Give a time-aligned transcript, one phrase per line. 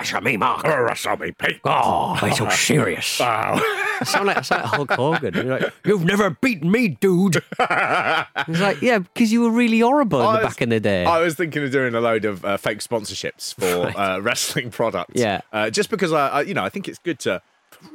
[0.00, 0.64] Russia me, Mark.
[0.64, 1.60] Russia me, Pete.
[1.62, 3.20] Oh, why so serious?
[3.20, 3.60] Wow.
[3.60, 5.34] I sound like, I sound like Hulk Hogan.
[5.34, 7.34] You're like, You've never beaten me, dude.
[8.46, 11.04] He's like, yeah, because you were really horrible in the was- back in the day.
[11.04, 15.20] I was thinking of doing a load of uh, fake sponsorships for uh, wrestling products.
[15.20, 15.42] Yeah.
[15.52, 17.42] Uh, just because I, I, you know, I think it's good to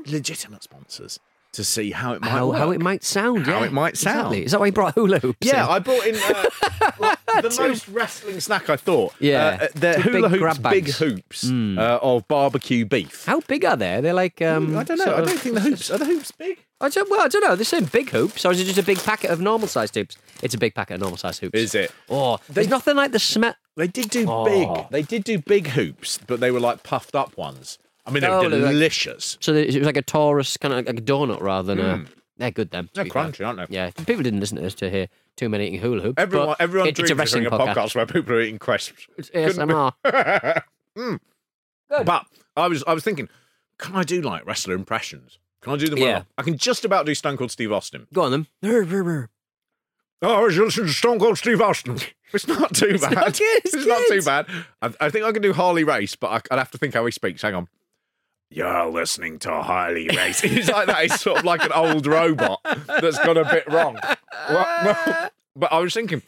[0.06, 1.20] legitimate sponsors
[1.56, 3.66] to see how it might how, how it might sound, How yeah.
[3.66, 4.18] it might sound.
[4.20, 4.46] Exactly.
[4.46, 5.46] Is that why you brought hula hoops?
[5.48, 5.70] Yeah, in?
[5.72, 6.50] I brought in uh,
[7.00, 9.14] like, the most wrestling snack I thought.
[9.20, 9.60] Yeah.
[9.62, 13.26] uh, they're Two big hula hoops, grab big hoops uh, of barbecue beef.
[13.26, 14.02] How big are they?
[14.02, 14.76] They're like um.
[14.78, 15.06] I don't know.
[15.06, 16.60] I don't of- think the hoops are the hoops big.
[16.82, 17.56] I don't, well, I don't know.
[17.56, 20.18] They're saying big hoops, or is it just a big packet of normal sized hoops?
[20.44, 21.58] It's a big packet of normal sized hoops.
[21.58, 21.90] Is it?
[22.10, 23.56] Oh, there's nothing like the smell.
[23.78, 24.44] They did do Oh.
[24.44, 24.90] big.
[24.90, 27.78] They did do big hoops, but they were like puffed up ones.
[28.06, 29.38] I mean, they Oh, were they're like- delicious.
[29.42, 31.98] So it was like a torus, kind of like a donut rather than a.
[31.98, 32.08] Mm.
[32.38, 32.88] They're good, them.
[32.88, 33.74] to They're crunchy, aren't they?
[33.74, 36.16] Yeah, people didn't listen to this to hear two men eating hula hoops.
[36.22, 37.96] Everyone, but everyone it- dreams it's a of wrestling doing a podcast.
[37.96, 39.08] where people are eating crisps.
[39.18, 39.94] It's ASMR.
[40.98, 41.20] Mm.
[41.90, 42.26] But
[42.58, 43.28] I was, I was thinking,
[43.78, 45.40] can I do like wrestler impressions?
[45.62, 46.06] Can I do them Yeah.
[46.06, 46.26] well?
[46.38, 48.08] I can just about do Stone Cold Steve Austin.
[48.14, 48.48] Go on then.
[50.22, 51.98] Oh, I was listening to Stone Cold Steve Austin.
[52.34, 53.12] It's not too bad.
[53.14, 54.26] not good, it's not too good.
[54.26, 54.48] bad.
[54.82, 57.06] I, I think I can do Harley Race, but I, I'd have to think how
[57.06, 57.42] he speaks.
[57.42, 57.68] Hang on.
[58.56, 60.40] You're listening to Harley Race.
[60.40, 61.02] He's like that.
[61.02, 64.00] He's sort of like an old robot that's got a bit wrong.
[64.50, 66.22] Well, but I was thinking,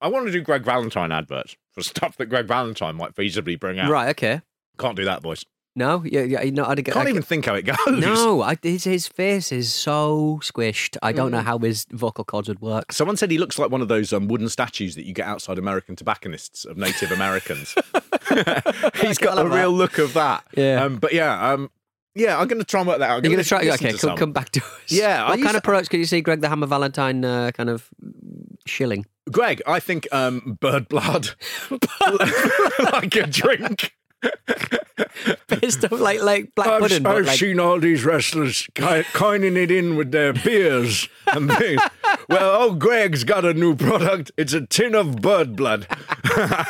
[0.00, 3.80] I want to do Greg Valentine adverts for stuff that Greg Valentine might feasibly bring
[3.80, 3.90] out.
[3.90, 4.42] Right, okay.
[4.78, 5.44] Can't do that, boys.
[5.76, 6.84] No, yeah, yeah, no, get.
[6.94, 7.76] Can't I- even think how it goes.
[7.88, 10.96] No, I, his, his face is so squished.
[11.02, 11.44] I don't know Mm.
[11.44, 12.92] how his vocal cords would work.
[12.92, 15.58] Someone said he looks like one of those um, wooden statues that you get outside
[15.58, 17.74] American tobacconists of Native Americans.
[19.00, 19.76] He's got I a real that.
[19.78, 20.44] look of that.
[20.56, 20.84] Yeah.
[20.84, 21.70] Um, but yeah, um,
[22.14, 23.18] yeah, I'm going to try and work that out.
[23.18, 23.62] I'm You're gonna try.
[23.62, 24.92] listen Okay, to come, come back to us.
[24.92, 27.50] Yeah, I What kind of to- products could you see Greg the Hammer Valentine uh,
[27.52, 27.88] kind of
[28.66, 29.06] shilling?
[29.32, 31.30] Greg, I think um, bird blood,
[32.92, 33.92] like a drink.
[35.68, 37.06] Stuff like like black I've, pudding.
[37.06, 38.68] I've like, seen all these wrestlers
[39.12, 41.80] coining it in with their beers and things.
[42.28, 44.30] well, oh, Greg's got a new product.
[44.36, 45.86] It's a tin of bird blood.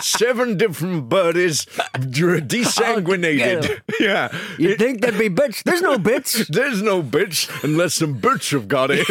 [0.00, 3.70] Seven different birdies desanguinated.
[3.70, 4.34] Oh, yeah.
[4.58, 5.62] You'd think there'd be bits.
[5.62, 6.48] There's no bits.
[6.48, 9.04] There's no bits unless some bits have got in.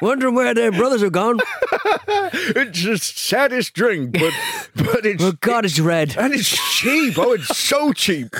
[0.00, 1.40] Wondering where their brothers have gone.
[1.72, 4.32] it's the saddest drink, but
[4.74, 6.16] but it's Oh God, it's red.
[6.18, 7.18] and it's cheap.
[7.18, 8.34] Oh, it's so cheap.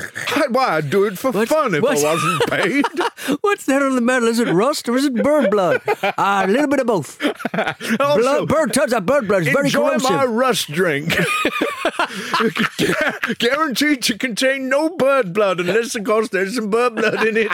[0.50, 2.84] Why I'd do it for What's- fun if what's- I wasn't paid.
[3.40, 4.28] What's that on the medal?
[4.28, 5.80] Is it rust or is it bird blood?
[6.02, 7.22] Uh, a little bit of both.
[8.00, 9.42] Also, Blood, bird touch that bird blood.
[9.42, 10.10] It's very enjoy corrosive.
[10.10, 11.14] my rust drink.
[13.38, 17.52] Guaranteed to contain no bird blood unless, of course, there's some bird blood in it.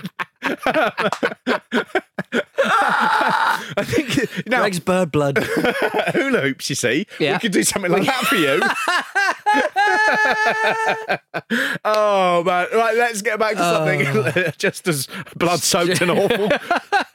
[4.47, 5.39] Now Greg's bird blood.
[6.13, 6.69] hula hoops.
[6.71, 7.35] You see, Yeah.
[7.35, 8.61] we could do something like that for you.
[11.85, 12.67] oh man!
[12.73, 16.49] Right, let's get back to something just as blood soaked and awful.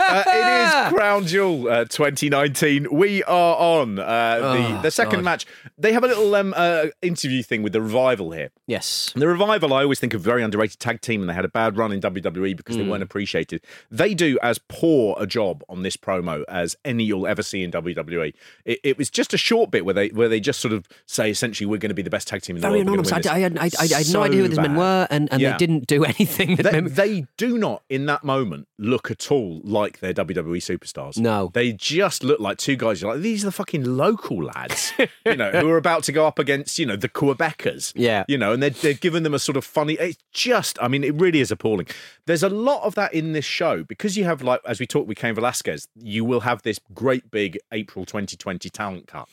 [0.05, 2.87] Uh, it is Crown Jewel uh, 2019.
[2.91, 5.23] We are on uh, the Oh, the second God.
[5.23, 5.45] match.
[5.77, 8.49] They have a little um, uh, interview thing with the revival here.
[8.67, 9.13] Yes.
[9.15, 11.77] The revival, I always think of very underrated tag team, and they had a bad
[11.77, 12.83] run in WWE because Hmm.
[12.83, 13.63] they weren't appreciated.
[13.89, 17.71] They do as poor a job on this promo as any you'll ever see in
[17.71, 18.33] WWE.
[18.65, 21.29] It, it was just a short bit where they where they just sort of say
[21.31, 22.87] essentially we're going to be the best tag team in the Very world.
[23.05, 23.11] anonymous.
[23.27, 23.69] I, I, win I.
[23.79, 25.51] I, had no So idea who these men were, and, and Yeah.
[25.51, 26.55] they didn't do anything.
[26.57, 31.17] They, made they do not, in that moment, look at all like they're WWE superstars.
[31.17, 31.51] No.
[31.53, 33.01] They just look like two guys.
[33.01, 34.93] You're like, these are the fucking local lads,
[35.25, 37.93] you know, who are about to go up against, you know, the Quebecers.
[37.95, 38.25] Yeah.
[38.27, 41.03] You know, and they're, they're giving them a sort of funny, it's just, I mean,
[41.03, 41.87] it really is appalling.
[42.25, 45.07] There's a lot of that in this show because you have, like, as we talked
[45.07, 49.27] with Cain Velasquez, you will have this great big April 2020 talent cut.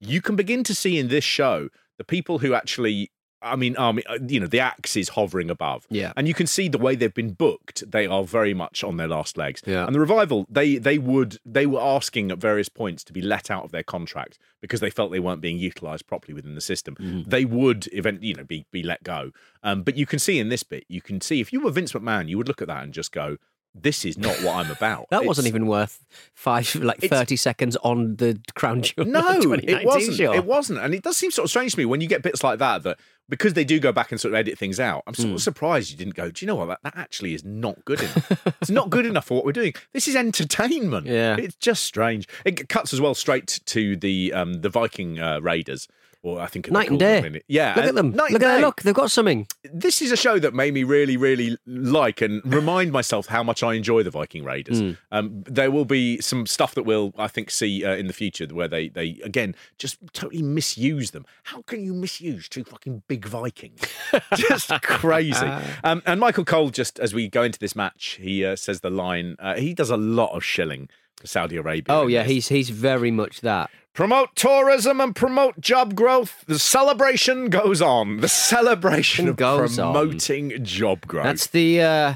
[0.00, 3.10] You can begin to see in this show the people who actually
[3.44, 5.86] I mean, um, you know, the axe is hovering above.
[5.90, 6.12] Yeah.
[6.16, 9.06] And you can see the way they've been booked, they are very much on their
[9.06, 9.60] last legs.
[9.66, 9.84] Yeah.
[9.84, 13.50] And the revival, they they would they were asking at various points to be let
[13.50, 16.94] out of their contract because they felt they weren't being utilised properly within the system.
[16.94, 17.28] Mm-hmm.
[17.28, 19.30] They would event, you know, be be let go.
[19.62, 21.92] Um, but you can see in this bit, you can see if you were Vince
[21.92, 23.36] McMahon, you would look at that and just go,
[23.74, 25.06] This is not what I'm about.
[25.10, 26.00] That wasn't even worth
[26.32, 29.06] five, like 30 seconds on the Crown Jewel.
[29.06, 30.16] No, it wasn't.
[30.16, 30.32] show.
[30.32, 32.42] It wasn't, and it does seem sort of strange to me when you get bits
[32.44, 32.82] like that.
[32.84, 32.98] That
[33.28, 35.22] because they do go back and sort of edit things out, I'm Hmm.
[35.22, 36.30] sort of surprised you didn't go.
[36.30, 36.66] Do you know what?
[36.66, 38.46] That, that actually is not good enough.
[38.60, 39.72] it's not good enough for what we're doing.
[39.92, 41.06] This is entertainment.
[41.06, 41.36] Yeah.
[41.38, 42.28] it's just strange.
[42.44, 45.88] It cuts as well straight to the um the Viking uh, Raiders.
[46.24, 47.42] Or I think Night and day.
[47.48, 48.12] Yeah, Look at them.
[48.12, 48.60] night Look at that.
[48.62, 49.46] Look, they've got something.
[49.62, 53.62] this is a show that made me really, really like and remind myself how much
[53.62, 54.80] I enjoy the Viking Raiders.
[54.80, 54.92] Hmm.
[55.12, 58.46] Um, there will be some stuff that we'll, I think, see uh, in the future
[58.46, 61.26] where they, they again, just totally misuse them.
[61.42, 63.80] How can you misuse two fucking big Vikings?
[64.34, 65.46] just crazy.
[65.84, 68.88] Um, and Michael Cole, just as we go into this match, he uh, says the
[68.90, 69.36] line.
[69.38, 70.88] Uh, he does a lot of shilling
[71.20, 71.94] for Saudi Arabia.
[71.94, 73.70] Oh, yeah, he's he's very much that.
[73.94, 76.44] Promote tourism and promote job growth.
[76.48, 78.16] The celebration goes on.
[78.20, 79.92] The celebration of Goes on.
[79.94, 81.24] promoting job growth.
[81.24, 81.80] That's the.
[81.80, 82.14] Uh,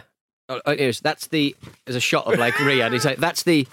[0.48, 1.54] oh, oh, here's, that's the.
[1.84, 2.92] There's a shot of like Riyadh.
[2.92, 3.66] He's like, that's the.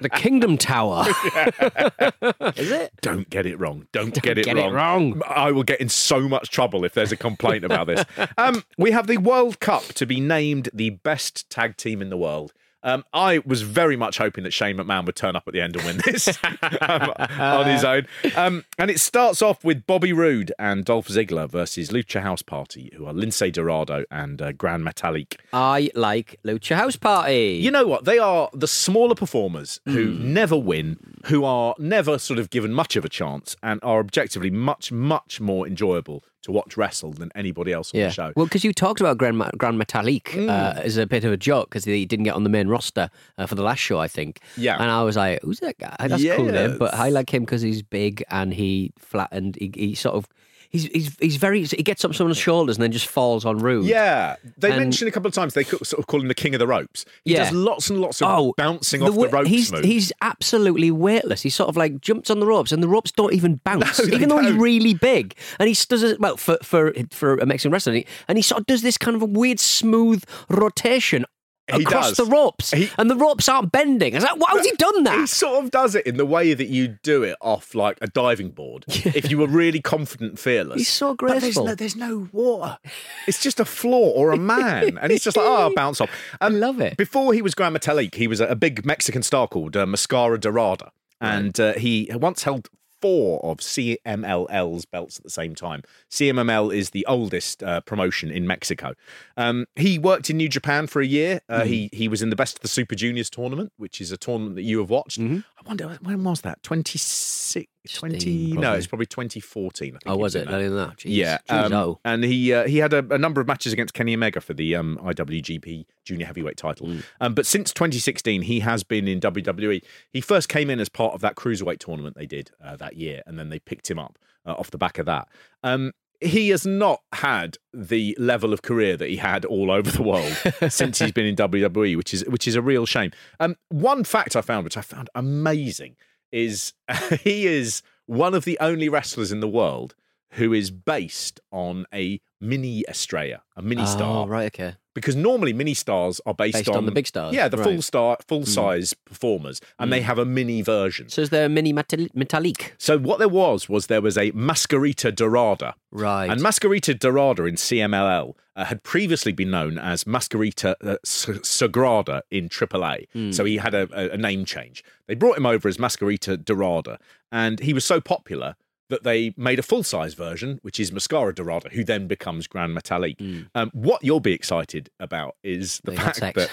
[0.00, 1.04] The Kingdom Tower.
[2.56, 2.92] Is it?
[3.02, 3.86] Don't get it wrong.
[3.92, 5.12] Don't, Don't get, it, get it wrong.
[5.12, 5.22] wrong.
[5.28, 8.04] I will get in so much trouble if there's a complaint about this.
[8.38, 12.16] Um, we have the World Cup to be named the best tag team in the
[12.16, 12.52] world.
[12.84, 15.74] Um, I was very much hoping that Shane McMahon would turn up at the end
[15.76, 16.28] and win this
[16.82, 18.06] um, on his own.
[18.36, 22.92] Um, and it starts off with Bobby Roode and Dolph Ziggler versus Lucha House Party,
[22.96, 25.36] who are Lince Dorado and uh, Grand Metalik.
[25.52, 27.58] I like Lucha House Party.
[27.62, 28.04] You know what?
[28.04, 30.32] They are the smaller performers who Hmm.
[30.34, 34.50] never win, who are never sort of given much of a chance, and are objectively
[34.50, 38.08] much, much more enjoyable to watch wrestle than anybody else on Yeah.
[38.08, 38.32] the show.
[38.36, 40.50] Well, because you talked about Grand, Grand Metalik Mm.
[40.50, 43.08] uh, as a bit of a joke because he didn't get on the main roster
[43.38, 44.40] uh, for the last show, I think.
[44.58, 44.74] Yeah.
[44.78, 45.96] And I was like, who's that guy?
[45.98, 46.76] That's a cool name.
[46.78, 49.56] But I like him because he's big and he flattened.
[49.58, 50.26] He, he sort of.
[50.74, 51.62] He's, he's, he's very.
[51.62, 53.86] He gets up someone's shoulders and then just falls on Rude.
[53.86, 56.52] Yeah, they And- mentioned a couple of times they sort of call him the king
[56.52, 57.04] of the ropes.
[57.24, 57.44] He Yeah.
[57.44, 59.86] does lots and lots of oh, bouncing off the ropes He's moves.
[59.86, 61.42] he's absolutely weightless.
[61.42, 64.14] He sort of like jumps on the ropes, and the ropes don't even bounce, No,
[64.16, 64.58] even though he's don't.
[64.58, 65.36] really big.
[65.60, 68.42] And he does it well for for for a Mexican wrestler, and he, and he
[68.42, 71.24] sort of does this kind of a weird smooth rotation.
[71.72, 72.16] He across does.
[72.18, 74.14] the ropes, He- and the ropes aren't bending.
[74.14, 76.26] I was like, "Why has he done that?" He sort of does it in the
[76.26, 78.84] way that you do it off like a diving board.
[79.14, 80.76] If you were really confident, and fearless.
[80.78, 81.64] He's so But there's graceful.
[81.66, 82.78] no, there's no water.
[83.26, 86.10] It's just a floor or a man, and he's just like, oh, I'll bounce off.
[86.40, 86.96] Um, love it.
[86.98, 90.38] Before he was Grand Metalik, he was a, a big Mexican star called uh, Mascara
[90.38, 90.90] Dorada,
[91.20, 92.68] and uh, he once held
[93.04, 95.82] four of CMLL's belts at the same time.
[96.10, 98.94] CMLL is the oldest uh, promotion in Mexico.
[99.36, 101.42] Um, he worked in New Japan for a year.
[101.48, 101.68] Uh, Mm-hmm.
[101.68, 104.56] He he was in the Best of the Super Juniors tournament, which is a tournament
[104.56, 105.20] that you have watched.
[105.20, 105.36] Mm-hmm.
[105.36, 106.62] I wonder when was that?
[106.62, 109.88] 26, 20, no, it's probably 2014.
[109.88, 110.48] I think Oh, was it?
[110.48, 110.96] Not even that.
[110.96, 111.16] Jeez.
[111.16, 112.00] Yeah, Jeez, um, oh.
[112.04, 114.74] and he uh, he had a, a number of matches against Kenny Omega for the
[114.74, 116.88] um, IWGP Junior Heavyweight title.
[116.88, 117.04] Mm.
[117.20, 119.82] Um, but since 2016, he has been in WWE.
[120.10, 123.22] He first came in as part of that cruiserweight tournament they did uh, that year,
[123.26, 125.28] and then they picked him up uh, off the back of that.
[125.62, 130.02] Um, he has not had the level of career that he had all over the
[130.02, 130.32] world
[130.72, 133.10] since he's been in WWE, which is which is a real shame.
[133.40, 135.96] Um, one fact I found, which I found amazing,
[136.34, 136.72] is
[137.22, 139.94] he is one of the only wrestlers in the world
[140.32, 144.24] who is based on a mini Estrella, a mini star.
[144.24, 144.74] Oh, right, okay.
[144.94, 147.74] Because normally mini stars are based, Based on the big stars, Yeah, the full right.
[147.74, 147.80] Hmm.
[147.80, 151.08] star, full size performers, and they have a mini version.
[151.08, 152.74] So is there a mini metal- metallic?
[152.78, 155.74] So what there was was there was a Mascarita Dorada.
[155.90, 156.30] Right.
[156.30, 162.48] And Mascarita Dorada in CMLL uh, had previously been known as Mascarita uh, Sagrada in
[162.48, 163.34] AAA.
[163.34, 164.84] So he had a, a, a name change.
[165.08, 166.98] They brought him over as Mascarita Dorada,
[167.32, 168.54] and he was so popular
[168.94, 172.76] that they made a full size version, which is Mascara Dorada, who then becomes Grand
[172.78, 173.46] Metalik.
[173.56, 176.50] Um, what you'll be excited about is the They fact that.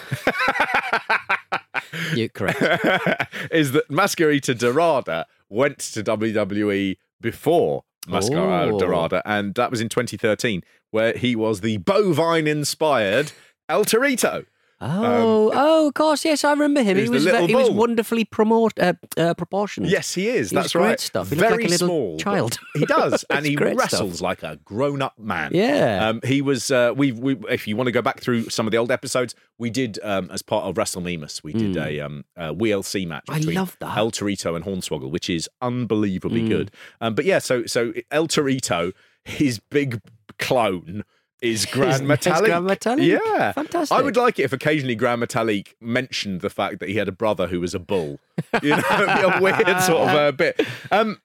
[2.16, 2.62] You're correct.
[3.52, 8.80] is that Mascarita Dorada went to WWE before Mascara Oh.
[8.80, 13.32] Dorada, and that was in 2013, where he was the bovine inspired
[13.70, 14.46] El Torito.
[14.84, 16.98] Oh, oh, of course, yes, I remember him.
[16.98, 19.88] he was ve- he was wonderfully promote, uh, uh, proportioned.
[19.88, 20.50] Yes, he is.
[20.50, 21.00] He That's right.
[21.00, 21.30] stuff.
[21.30, 22.58] He Very like a little small child.
[22.74, 23.92] He does, and he great stuff.
[23.92, 25.52] wrestles like a grown-up man.
[25.54, 26.10] Yeah.
[26.10, 26.72] Um, he was.
[26.72, 29.36] Uh, we we if you want to go back through some of the old episodes,
[29.60, 33.26] we did um, as part of WrestleMemus, we did a, um, a WLC match.
[33.30, 33.96] I love that.
[33.98, 36.50] El Torito and Hornswoggle, which is unbelievably Mm.
[36.50, 36.72] good.
[37.00, 38.94] Um, but yeah, so so El Torito,
[39.26, 40.02] his big
[40.40, 41.04] clone.
[41.42, 42.46] Is Grand Metalik?
[42.46, 43.06] Grand Metalik.
[43.06, 43.98] Yeah, Fantastic.
[43.98, 47.12] I would like it if occasionally Grand Metalik mentioned the fact that he had a
[47.12, 48.20] brother who was a bull.
[48.62, 50.62] You know, a weird sort of uh, bit.
[50.92, 51.20] Um,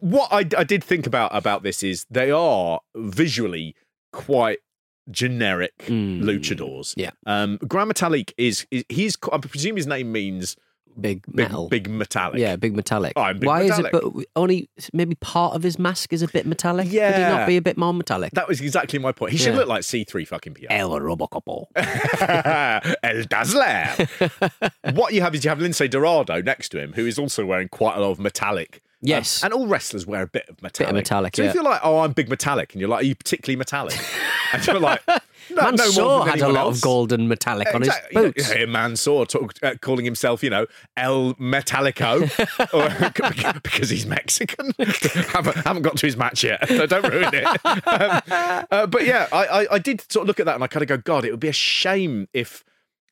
[0.00, 3.74] what I, I did think about about this is they are visually
[4.12, 4.58] quite
[5.10, 6.22] generic Mm.
[6.22, 6.94] luchadors.
[6.96, 7.10] Yeah.
[7.26, 10.56] Um, Grand Metalik is, is he's I presume his name means
[11.00, 11.68] big big metal.
[11.68, 12.38] big metallic.
[12.38, 13.12] Yeah, big metallic.
[13.16, 13.94] Oh, I'm big Why metallic.
[13.94, 14.14] is it?
[14.14, 16.88] But only maybe part of his mask is a bit metallic.
[16.90, 18.32] Yeah, could he not be a bit more metallic?
[18.32, 19.32] That was exactly my point.
[19.32, 19.60] He should Yeah.
[19.60, 20.72] look like C3 fucking Pierre.
[20.72, 21.66] El Robocop.
[23.02, 24.08] El Dazzler.
[24.94, 27.68] what you have is you have Lince Dorado next to him, who is also wearing
[27.68, 28.76] quite a lot of metallic.
[28.76, 29.44] Um, Yes.
[29.44, 30.94] and all wrestlers wear a bit of metallic.
[30.94, 31.50] metallic, So yeah.
[31.50, 33.94] if you're like, oh, I'm big metallic, and you're like, are you particularly metallic?
[34.52, 35.00] and you're like,
[35.50, 36.76] no, no Mansoor had a lot else.
[36.76, 38.08] of golden metallic on his Exactly.
[38.10, 38.52] You know, boots.
[38.52, 42.22] Here, Mansoor talk, uh, calling himself, you know, El Metallico,
[43.54, 44.72] or, because he's Mexican.
[44.78, 46.66] haven't, haven't got to his match yet.
[46.68, 47.44] So don't ruin it.
[47.46, 50.66] Um, uh, but yeah, I, I, I did sort of look at that and I
[50.66, 52.64] kind of go, God, it would be a shame if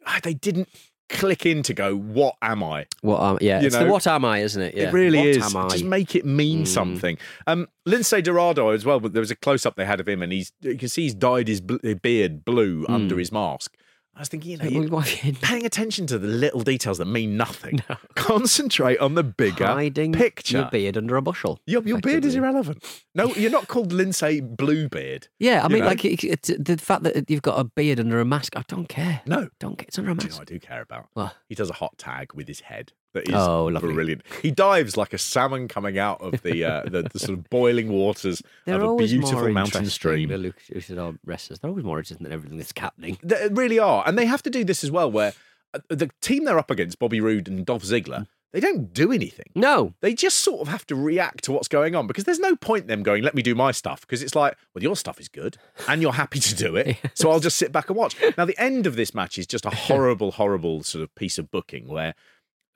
[0.06, 0.68] ah, they didn't
[1.14, 2.86] click in to go, what am I?
[3.00, 3.38] What am?
[3.40, 4.74] Yeah, You it's know, the what am I, isn't it?
[4.76, 4.88] Yeah.
[4.88, 5.54] It really what is.
[5.54, 5.68] Am I?
[5.68, 6.68] Just make it mean Mm.
[6.68, 7.18] something.
[7.46, 9.00] Um, Lince Dorado as well.
[9.00, 11.02] But there was a close up they had of him, and he's you can see
[11.04, 13.74] he's dyed his beard blue under his mask.
[14.16, 14.64] I was thinking, you know.
[14.64, 17.82] You- why have you- paying attention to the little details that mean nothing.
[18.14, 20.58] Concentrate on the bigger hiding picture.
[20.58, 21.60] your beard under a bushel.
[21.66, 22.84] Your, your beard is irrelevant.
[23.14, 25.28] No, you're not called Lince Bluebeard.
[25.38, 25.86] Yeah, I mean, know?
[25.86, 28.56] like it, it's the fact that you've got a beard under a mask.
[28.56, 29.22] I don't care.
[29.26, 29.48] No.
[29.58, 29.86] don't care.
[29.88, 31.06] It's under a Do you know I do care about?
[31.14, 31.34] What?
[31.48, 32.92] He does a hot tag with his head.
[33.14, 33.94] That is Oh, lovely.
[33.94, 34.22] brilliant.
[34.42, 37.90] He dives like a salmon coming out of the uh, the, the sort of boiling
[37.90, 40.28] waters They're of a beautiful more mountain stream.
[40.28, 41.60] The Luchador wrestlers.
[41.60, 43.16] They're always more interesting than everything that's happening.
[43.22, 45.10] They really are, and they have to do this as well.
[45.10, 45.32] Where
[45.72, 49.46] uh, the team they're up against, Bobby Roode and Dolph Ziggler, they don't do anything.
[49.56, 52.54] No, They just sort of have to react to what's going on because there's no
[52.56, 55.28] point them going, "Let me do my stuff," because it's like, well, your stuff is
[55.28, 55.56] good
[55.88, 58.16] and you're happy to do it, so I'll just sit back and watch.
[58.36, 61.50] Now, the end of this match is just a horrible, horrible sort of piece of
[61.50, 62.14] booking where,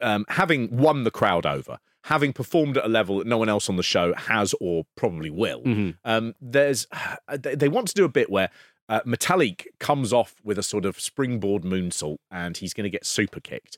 [0.01, 3.69] um, having won the crowd over, having performed at a level that no one else
[3.69, 5.63] on the show has or probably will,
[6.05, 6.87] um, there's
[7.39, 8.51] they, want to do a bit where.
[8.91, 13.05] Uh, Metalik comes off with a sort of springboard moonsault and he's going to get
[13.05, 13.77] super kicked.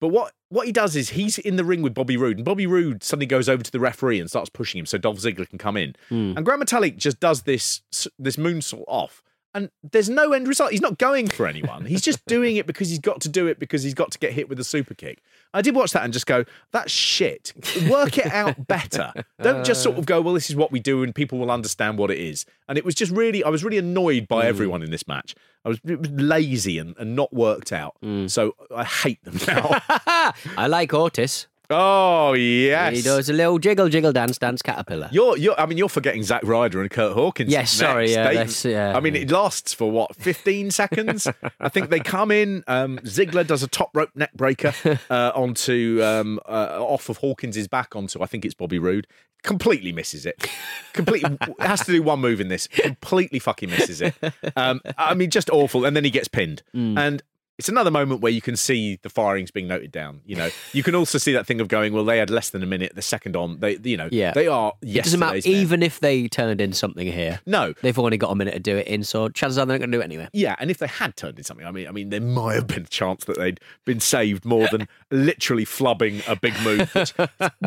[0.00, 2.66] But what what he does is he's in the ring with Bobby Roode, and Bobby
[2.66, 5.58] Roode suddenly goes over to the referee and starts pushing him so Dolph Ziggler can
[5.58, 5.94] come in.
[6.36, 7.82] And Grand Metalik just does this
[8.18, 9.22] this moonsault off,
[9.56, 10.70] and there's no end result.
[10.70, 11.86] He's not going for anyone.
[11.86, 14.34] He's just doing it because he's got to do it because he's got to get
[14.34, 15.22] hit with a super kick.
[15.54, 17.54] I did watch that and just go, that's shit.
[17.88, 19.14] Work it out better.
[19.40, 21.96] Don't just sort of go, well, this is what we do and people will understand
[21.96, 22.44] what it is.
[22.68, 24.48] And it was just really, I was really annoyed by hmm.
[24.48, 25.34] everyone in this match.
[25.64, 27.96] I was, was lazy and, and not worked out.
[28.02, 28.26] Hmm.
[28.26, 29.80] So I hate them now.
[30.58, 31.46] I like Otis.
[31.70, 32.96] Oh, yes.
[32.96, 35.08] He does a little jiggle, jiggle, dance, dance, caterpillar.
[35.12, 37.50] You're, you're, I mean, you're forgetting Zack Ryder and Kurt Hawkins.
[37.50, 41.28] Yes, sorry, yeah, They- yeah, I mean, it lasts for what, 15 seconds?
[41.60, 42.64] I think they come in.
[42.66, 44.74] Um, Ziggler does a top rope neck breaker
[45.10, 49.06] uh, onto, um, uh, off of Hawkins's back onto, I think it's Bobby Roode.
[49.42, 50.48] Completely misses it.
[50.92, 52.66] Completely has to do one move in this.
[52.66, 54.14] Completely fucking misses it.
[54.56, 55.84] Um, I mean, just awful.
[55.84, 56.62] And then he gets pinned.
[56.74, 56.98] Mm.
[56.98, 57.22] And
[57.58, 60.20] it's another moment where you can see the firings being noted down.
[60.26, 62.62] You know, you can also see that thing of going, well, they had less than
[62.62, 62.94] a minute.
[62.94, 64.32] The second on, they, you know, Yeah.
[64.32, 64.72] they are.
[64.82, 67.40] It doesn't matter, even if they turned in something here.
[67.46, 67.72] No.
[67.82, 69.92] They've only got a minute to do it in, so chances are they're not going
[69.92, 70.28] to do it anyway.
[70.32, 72.66] Yeah, and if they had turned in something, I mean, I mean, there might have
[72.66, 76.92] been a chance that they'd been saved more than literally flubbing a big move.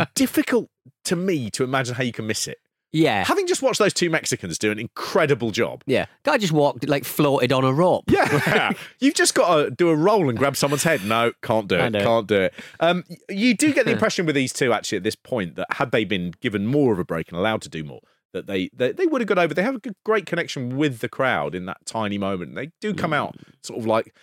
[0.15, 0.69] Difficult
[1.05, 2.60] to me to imagine how you can miss it.
[2.91, 3.24] Yeah.
[3.24, 5.84] Having just watched those two Mexicans do an incredible job.
[5.86, 6.05] Yeah.
[6.24, 8.05] Guy just walked, like, floated on a rope.
[8.08, 11.05] Yeah, you've just got to do a roll and grab someone's head.
[11.05, 11.79] No, can't do it.
[11.79, 12.03] Can't do it.
[12.03, 12.53] Can't do it.
[12.79, 15.91] Um, you do get the impression with these two actually at this point that had
[15.91, 18.01] they been given more of a break and allowed to do more,
[18.34, 19.53] that they they, they would have got over.
[19.53, 22.55] They have a good, great connection with the crowd in that tiny moment.
[22.55, 24.15] They do come out sort of like.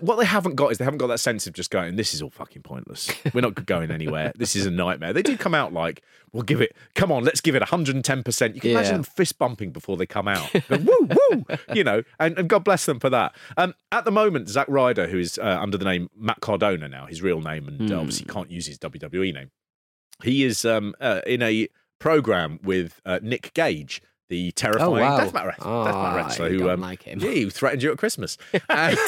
[0.00, 2.22] What they haven't got is they haven't got that sense of just going, this is
[2.22, 3.08] all fucking pointless.
[3.32, 4.32] We're not going anywhere.
[4.36, 5.12] This is a nightmare.
[5.12, 8.54] They do come out like, we'll give it, come on, let's give it 110%.
[8.54, 8.76] You can Yeah.
[8.78, 10.50] imagine them fist bumping before they come out.
[10.68, 13.34] Go, woo, woo, you know, and, and God bless them for that.
[13.56, 17.06] Um, at the moment, Zack Ryder, who is uh, under the name Matt Cardona now,
[17.06, 19.50] his real name, and uh, obviously can't use his WWE name,
[20.22, 24.00] he is um, uh, in a program with uh, Nick Gage,
[24.30, 25.20] the terrifying Oh, wow.
[25.20, 27.20] deathmatch, wrestler- Oh, wrestler who um, like him.
[27.20, 28.38] Yeah, who threatened you at Christmas
[28.70, 28.98] And-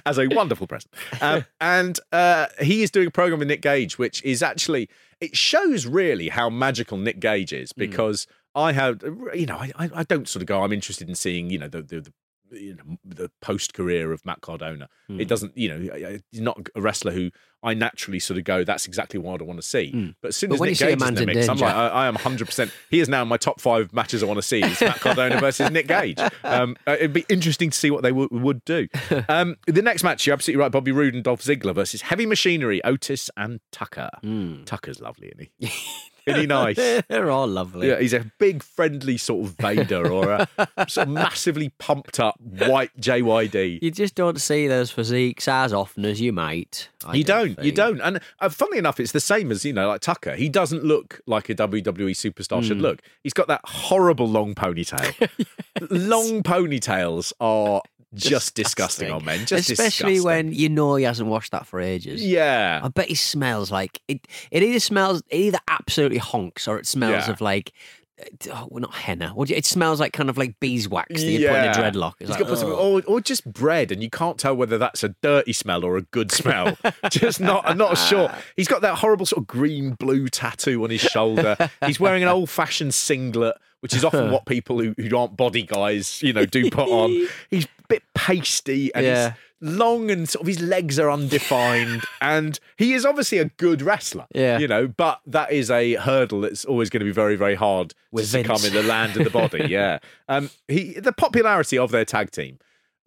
[0.06, 0.94] as a wonderful present.
[1.20, 4.88] Um, and uh, he is doing a program with Nick Gage, which is actually
[5.20, 7.80] it shows really how magical Nick Gage is Hmm.
[7.80, 9.02] because I have
[9.34, 11.68] you know I, I I don't sort of go I'm interested in seeing you know
[11.68, 12.12] the the, the
[12.52, 14.88] you know the post career of Matt Cardona.
[15.08, 15.20] Hmm.
[15.20, 17.30] It doesn't, you know, he's not a wrestler who
[17.62, 18.62] I naturally sort of go.
[18.64, 20.14] That's exactly what I want to see.
[20.22, 20.52] But as soon Hmm.
[20.52, 21.88] But as when Nick you see a Gage is in the mix, I'm like, I,
[21.88, 22.44] I am 100.
[22.46, 24.62] percent He is now in my top five matches I want to see.
[24.62, 26.20] Is Matt Cardona versus Nick Gage.
[26.44, 28.88] Um, uh, it'd be interesting to see what they w- would do.
[29.28, 30.70] Um, the next match, you're absolutely right.
[30.72, 34.08] Bobby Roode and Dolph Ziggler versus Heavy Machinery, Otis and Tucker.
[34.22, 34.64] Hmm.
[34.64, 35.70] Tucker's lovely, isn't he?
[36.28, 36.76] Isn't he nice?
[37.08, 37.88] They're all lovely.
[37.88, 40.48] Yeah, he's a big, friendly sort of Vader or a
[40.88, 43.80] sort of massively pumped up white JYD.
[43.82, 46.88] You just don't see those physiques as often as you might.
[47.06, 48.00] I you don't, you don't.
[48.00, 50.34] And uh, funnily enough, it's the same as, you know, like Tucker.
[50.36, 52.66] He doesn't look like a WWE superstar Hmm.
[52.68, 53.00] should look.
[53.22, 55.28] He's got that horrible long ponytail.
[55.90, 57.82] long ponytails are
[58.14, 59.46] just disgusting, on men.
[59.46, 60.24] Just Especially disgusting.
[60.24, 62.24] when you know he hasn't washed that for ages.
[62.24, 62.80] Yeah.
[62.82, 64.26] I bet he smells like it.
[64.50, 67.30] It either smells, it either absolutely honks, or it smells Yeah.
[67.32, 67.72] of like,
[68.20, 69.28] uh, oh, well, not henna.
[69.30, 71.72] What do you- It smells like kind of like beeswax that you put in a
[71.72, 72.14] dreadlock.
[72.18, 75.10] It's like, put some- or, or just bread, and you can't tell whether that's a
[75.22, 76.76] dirty smell or a good smell.
[77.10, 78.32] just not, I'm not sure.
[78.56, 81.56] He's got that horrible sort of green blue tattoo on his shoulder.
[81.86, 85.62] He's wearing an old fashioned singlet, which is often what people who, who aren't body
[85.62, 87.10] guys, you know, do put on.
[87.50, 89.30] He's a bit pasty and Yeah.
[89.30, 92.02] he's long and sort of his legs are undefined.
[92.20, 94.58] and he is obviously a good wrestler, Yeah.
[94.58, 97.94] you know, but that is a hurdle that's always going to be very, very hard
[98.12, 98.64] With to Vince.
[98.66, 99.66] in the land of the body.
[99.68, 99.98] Yeah.
[100.28, 102.58] Um, he the popularity of their tag team,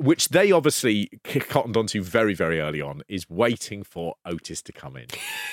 [0.02, 4.98] which they obviously cottoned onto very, very early on, is waiting for Otis to come
[4.98, 5.08] in,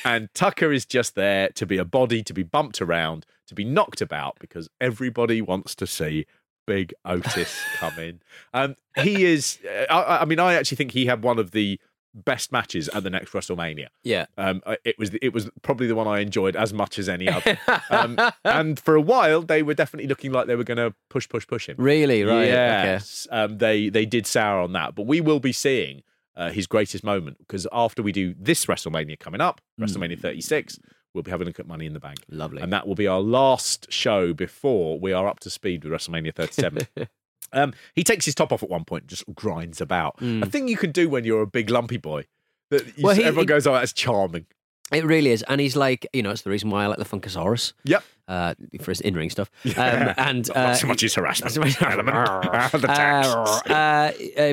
[0.05, 3.65] and Tucker is just there to be a body, to be bumped around, to be
[3.65, 6.27] knocked about, because everybody wants to see.
[6.67, 8.21] Big Otis come in.
[8.53, 9.59] Um, he is.
[9.65, 11.81] uh, I, I mean, I actually think he had one of the
[12.25, 13.89] best matches at the next WrestleMania.
[14.03, 14.27] yeah.
[14.37, 17.59] Um, it was it was probably the one I enjoyed as much as any other.
[17.91, 21.29] Um, and for a while, they were definitely looking like they were going to push,
[21.29, 21.77] push, push him.
[21.79, 22.23] Really?
[22.23, 22.49] Right.
[22.51, 23.01] Okay.
[23.31, 26.03] Um, they they did sour on that, but we will be seeing
[26.37, 30.79] uh, his greatest moment because after we do this WrestleMania coming up, WrestleMania 36,
[31.15, 32.19] we'll be having a look at Money in the Bank.
[32.29, 32.61] Lovely.
[32.63, 36.35] and that will be our last show before we are up to speed with WrestleMania
[36.35, 36.87] 37.
[37.53, 40.17] Um, he takes his top off at one point, and just grinds about.
[40.21, 42.25] A thing you can do when you're a big lumpy boy.
[42.71, 43.05] That you.
[43.05, 44.47] Well, he- everyone he- goes, "Oh, that's charming."
[44.91, 45.43] It really is.
[45.49, 47.75] And he's like, you know, it's the reason why I like the Funkasaurus.
[47.85, 48.03] Yep.
[48.27, 51.81] Uh, for his in-ring stuff, um, and uh, Not so much his harassment so much-
[51.81, 52.17] element.
[52.17, 52.69] uh,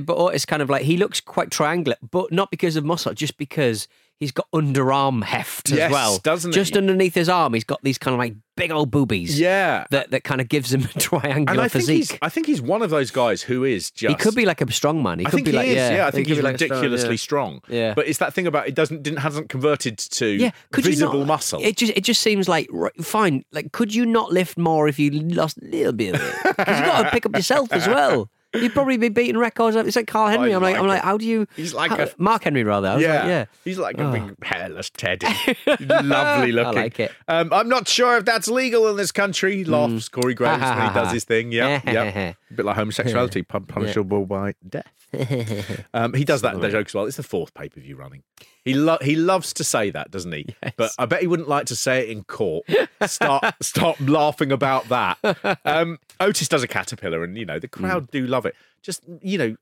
[0.02, 3.38] but it's kind of like he looks quite triangular, but not because of muscle, just
[3.38, 3.88] because
[4.20, 6.20] he's got underarm heft as Yes, well.
[6.20, 6.78] doesn't Just he?
[6.80, 9.38] underneath his arm, he's got these kind of like big old boobies.
[9.40, 9.86] Yeah.
[9.92, 12.12] That that kind of gives him a triangular and I think physique.
[12.12, 14.62] he's I think he's one of those guys who is just he could be like
[14.62, 15.20] a strong man.
[15.20, 16.70] He I could be he like is, yeah, I think he he's like a strong-
[16.80, 17.18] ridiculously yeah.
[17.18, 17.62] strong.
[17.68, 17.94] Yeah.
[17.94, 21.20] But it's that thing about it doesn't didn't hasn't converted to Yeah, could visible you
[21.20, 21.60] not, muscle.
[21.62, 22.70] It just it just seems like
[23.02, 23.44] fine.
[23.52, 26.36] Like, could you not lift more if you lost a little bit of it?
[26.58, 28.30] Because you've got to pick up yourself as well.
[28.62, 29.76] You'd probably be beating records.
[29.76, 30.54] It's like Carl Henry.
[30.54, 31.48] I'm like, like I'm like, how do you?
[31.56, 33.00] He's like how- a- Mark Henry rather.
[33.00, 33.14] Yeah.
[33.20, 33.46] like, yeah.
[33.64, 34.12] He's like a Oh.
[34.12, 35.28] big hairless teddy.
[35.80, 36.78] Lovely looking.
[36.78, 37.12] I like it.
[37.28, 39.64] Um, I'm not sure if that's legal in this country.
[39.64, 41.52] Laughs Corey Graves when he does his thing.
[41.52, 42.34] Yeah, yeah.
[42.56, 44.92] A bit like homosexuality, pun- punishable by death.
[45.94, 47.06] um, he does that joke as well.
[47.06, 48.24] It's the fourth pay per view running.
[48.64, 50.48] He lo- he loves to say that, doesn't he?
[50.78, 52.66] But I bet he wouldn't like to say it in court.
[53.06, 55.18] Start stop laughing about that.
[55.66, 58.56] Um, Otis does a caterpillar, and you know the crowd do love it.
[58.82, 59.56] Just you know.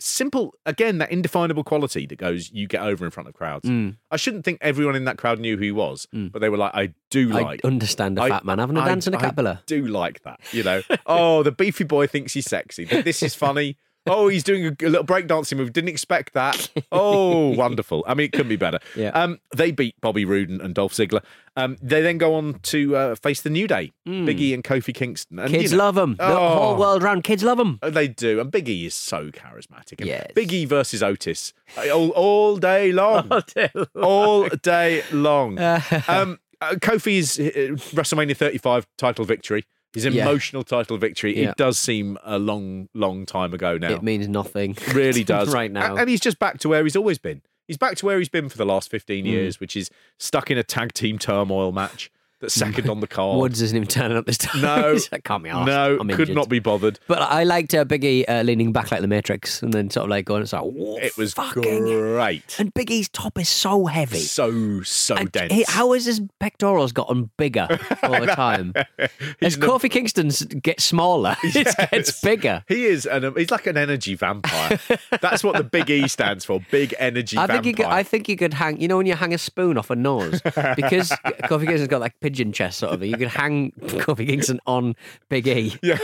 [0.00, 3.68] Simple again, that indefinable quality that goes you get over in front of crowds.
[3.68, 3.96] Mm.
[4.10, 6.30] I shouldn't think everyone in that crowd knew who he was, mm.
[6.30, 8.88] but they were like, I do I like understand a fat man having a I-
[8.88, 9.60] dance in a I caterpillar.
[9.66, 10.82] do like that, you know.
[11.06, 12.84] oh, the beefy boy thinks he's sexy.
[12.84, 13.76] This is funny.
[14.10, 15.72] Oh, he's doing a, a little breakdancing move.
[15.72, 16.68] Didn't expect that.
[16.92, 18.04] Oh, wonderful.
[18.06, 18.78] I mean, it couldn't be better.
[18.96, 19.08] Yeah.
[19.10, 21.22] Um, they beat Bobby Roode and, Dolph Ziggler.
[21.56, 25.38] Um, they then go on to uh, face the New Day, Biggie and Kofi Kingston.
[25.38, 25.60] And, you.
[25.60, 26.16] Kids know, love him.
[26.16, 26.48] The Oh.
[26.58, 27.78] whole world round, kids love him.
[27.82, 29.98] uh, They do, and Biggie is so charismatic.
[29.98, 30.30] And Yes.
[30.34, 33.30] Biggie versus Otis uh, all, all day long,
[34.00, 35.58] all day long.
[36.08, 40.22] um, uh, Kofi's uh, WrestleMania 35 title victory, his Yeah.
[40.28, 41.36] emotional title victory.
[41.40, 41.50] Yeah.
[41.50, 43.92] It does seem a long, long time ago now.
[43.92, 44.76] It means nothing.
[44.92, 45.96] really does right now.
[45.96, 47.42] And he's just back to where he's always been.
[47.66, 48.92] He's back to where he's been for the last Hmm.
[48.96, 52.10] 15 years, which is stuck in a tag team turmoil match.
[52.40, 53.38] That's second on the card.
[53.40, 54.62] Woods isn't even turning up this time.
[54.62, 54.96] No.
[55.12, 55.66] Like, can't be arsed.
[55.66, 56.98] no, I'm could injured." not be bothered.
[57.08, 60.10] But I liked uh, Biggie uh, leaning back like the Matrix, and then sort of
[60.10, 62.56] like going, "It's like It was fucking great.
[62.58, 64.18] And Big E's top is so heavy.
[64.18, 65.52] So so And dense.
[65.52, 67.66] he- how has his pectorals gotten bigger
[68.02, 68.74] all the time?
[69.40, 72.64] As the- Kofi Kingston's get smaller, it gets bigger.
[72.68, 74.78] He is, an, he's like an energy vampire.
[75.20, 76.60] That's what the big E stands for.
[76.70, 77.56] Big energy I vampire.
[77.62, 77.86] think you could.
[77.92, 78.80] I think you could hang.
[78.80, 81.10] You know when you hang a spoon off a nose because
[81.44, 83.02] Kofi Kingston's got like pigeon chest sort of.
[83.02, 84.94] You could hang Kofi Kingston on
[85.28, 85.76] Big E.
[85.82, 85.96] Yeah,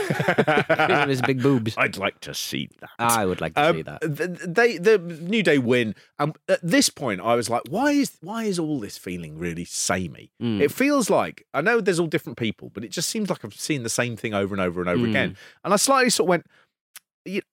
[1.03, 1.75] of his big boobs.
[1.77, 2.89] I'd like to see that.
[2.97, 4.01] I would like to Um, see that.
[4.55, 5.95] They the New Day win.
[6.19, 9.65] Um, at this point, I was like, why is why is all this feeling really
[9.65, 10.31] samey?
[10.39, 10.61] Hmm.
[10.61, 13.53] It feels like I know there's all different people, but it just seems like I've
[13.53, 15.09] seen the same thing over and over and over Hmm.
[15.09, 15.37] again.
[15.63, 16.45] And I slightly sort of went,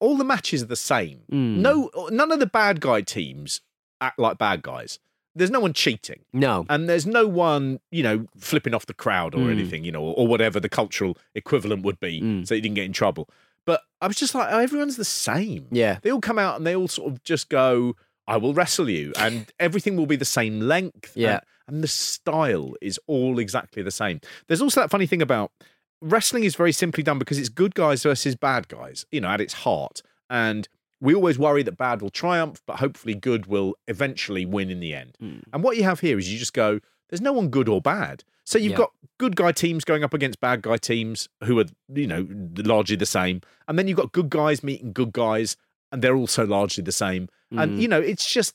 [0.00, 1.20] all the matches are the same.
[1.30, 1.61] Hmm.
[1.62, 3.61] No, none of the bad guy teams
[4.00, 4.98] act like bad guys.
[5.35, 6.21] There's no one cheating.
[6.33, 9.53] No, And there's no one, you know, flipping off the crowd or Mm.
[9.53, 12.47] anything, you know, or, or whatever the cultural equivalent would be, Mm.
[12.47, 13.29] so you didn't get in trouble.
[13.64, 15.68] But I was just like, oh, everyone's the same.
[15.71, 15.99] Yeah.
[16.03, 19.12] They all come out and they all sort of just go, I will wrestle you,
[19.18, 21.12] and everything will be the same length.
[21.16, 21.40] Yeah.
[21.68, 24.21] And, and the style is all exactly the same.
[24.49, 25.53] There's also that funny thing about
[26.01, 29.40] wrestling is very simply done because it's good guys versus bad guys, you know, at
[29.40, 30.03] its heart.
[30.29, 30.68] And
[31.03, 34.95] we always worry that bad will triumph, but hopefully good will eventually win in the
[34.95, 35.17] end.
[35.19, 35.41] Hmm.
[35.53, 36.79] And what you have here is you just go,
[37.11, 38.23] there's no one good or bad.
[38.45, 38.79] So you've Yeah.
[38.79, 42.97] got good guy teams going up against bad guy teams who are, you know, largely
[42.97, 43.41] the same.
[43.67, 45.57] And then you've got good guys meeting good guys
[45.91, 47.29] and they're also largely the same.
[47.51, 47.81] And, Mm.
[47.83, 48.55] you know, it's just,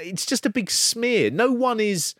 [0.00, 1.30] it's just a big smear.
[1.30, 2.14] No one is,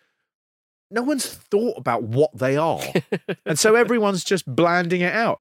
[0.91, 2.83] no one's thought about what they are.
[3.47, 5.41] and so everyone's just blanding it out.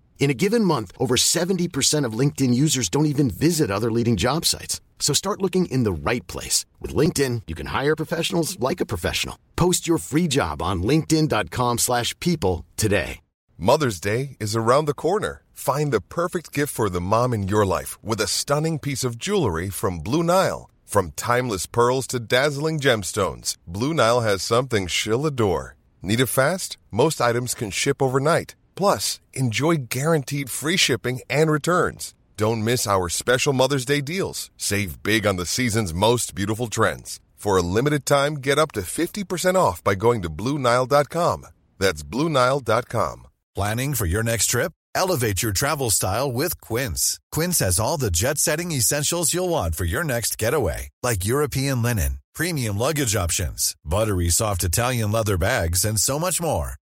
[0.21, 4.45] In a given month, over 70% of LinkedIn users don't even visit other leading job
[4.45, 4.79] sites.
[4.99, 6.63] So start looking in the right place.
[6.79, 9.35] With LinkedIn, you can hire professionals like a professional.
[9.55, 13.19] Post your free job on linkedin.com/people slash people today.
[13.57, 15.41] Mother's Day is around the corner.
[15.53, 19.17] Find the perfect gift for the mom in your life with a stunning piece of
[19.17, 20.69] jewelry from Blue Nile.
[20.85, 25.75] From timeless pearls to dazzling gemstones, Blue Nile has something she'll adore.
[26.03, 26.77] Need it fast?
[26.91, 28.55] Most items can ship overnight.
[28.81, 32.15] Plus, enjoy guaranteed free shipping and returns.
[32.35, 34.49] Don't miss our special Mother's Day deals.
[34.57, 37.19] Save big on the season's most beautiful trends.
[37.35, 41.45] For a limited time, get up to 50% off by going to BlueNile.com.
[41.77, 43.27] That's BlueNile.com.
[43.53, 44.71] Planning for your next trip?
[44.95, 47.19] Elevate your travel style with Quince.
[47.31, 51.83] Quince has all the jet setting essentials you'll want for your next getaway, like European
[51.83, 56.80] linen, premium luggage options, buttery soft Italian leather bags, and so much more.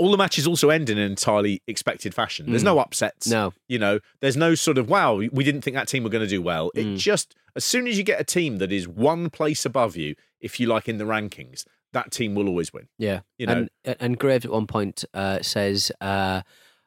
[0.00, 2.46] all the matches also end in an entirely expected fashion.
[2.50, 2.72] There's Mm.
[2.72, 3.26] no upsets.
[3.28, 3.52] No.
[3.68, 6.34] You know, there's no sort of, wow, we didn't think that team were going to
[6.36, 6.70] do well.
[6.74, 6.96] It Mm.
[6.98, 10.58] just, as soon as you get a team that is one place above you, if
[10.58, 12.88] you like, in the rankings, that team will always win.
[12.98, 13.66] Yeah, You know.
[13.84, 16.42] and and Graves at one point uh, says uh,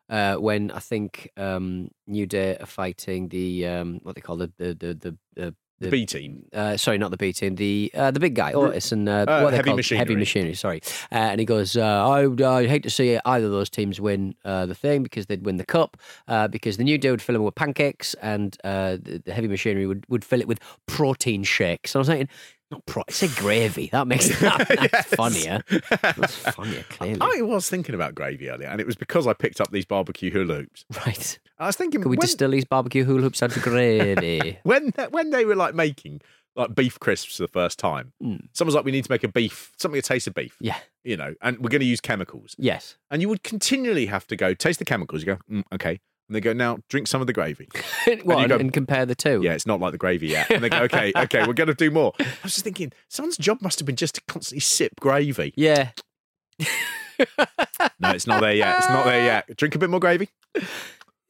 [0.10, 4.52] uh, when I think um, New Day are fighting the um, what they call the
[4.58, 6.46] the the the, the, The B team.
[6.54, 7.56] Uh, sorry, not the B team.
[7.56, 9.78] The uh, the big guy, Otis, and uh, uh, what they Heavy called?
[9.78, 10.00] Machinery.
[10.00, 10.54] Heavy machinery.
[10.54, 14.00] Sorry, uh, and he goes, uh, I would hate to see either of those teams
[14.00, 17.22] win uh, the thing because they'd win the cup uh, because the New Day would
[17.22, 20.60] fill them with pancakes and uh, the, the Heavy Machinery would, would fill it with
[20.88, 21.94] protein shakes.
[21.94, 22.30] And I was thinking,
[22.74, 23.90] not pro- say gravy.
[23.92, 25.06] That makes that, that's Yes.
[25.16, 25.64] funnier.
[26.02, 27.20] That's funnier, clearly.
[27.22, 30.32] I was thinking about gravy earlier, and it was because I picked up these barbecue
[30.32, 30.86] hula hoops.
[31.06, 31.40] Right.
[31.60, 34.60] I was thinking, Can we when, distill these barbecue hula hoops down to gravy?
[34.64, 36.22] when when they were like making
[36.56, 38.48] like beef crisps for the first time, Mm.
[38.54, 40.56] someone's like, we need to make a beef, something that tastes of beef.
[40.62, 40.78] Yeah.
[41.04, 42.56] You know, and we're going to use chemicals.
[42.60, 42.96] Yes.
[43.10, 45.24] And you would continually have to go taste the chemicals.
[45.24, 46.00] You go, mm, okay.
[46.30, 47.68] And they go, now drink some of the gravy.
[48.24, 49.42] What, and, go- and compare the two.
[49.44, 50.50] Yeah, it's not like the gravy yet.
[50.52, 52.14] And they go, okay, okay, we're going to do more.
[52.20, 55.54] I was just thinking, someone's job must have been just to constantly sip gravy.
[55.56, 55.90] Yeah.
[58.00, 58.78] No, it's not there yet.
[58.80, 59.56] It's not there yet.
[59.56, 60.30] Drink a bit more gravy.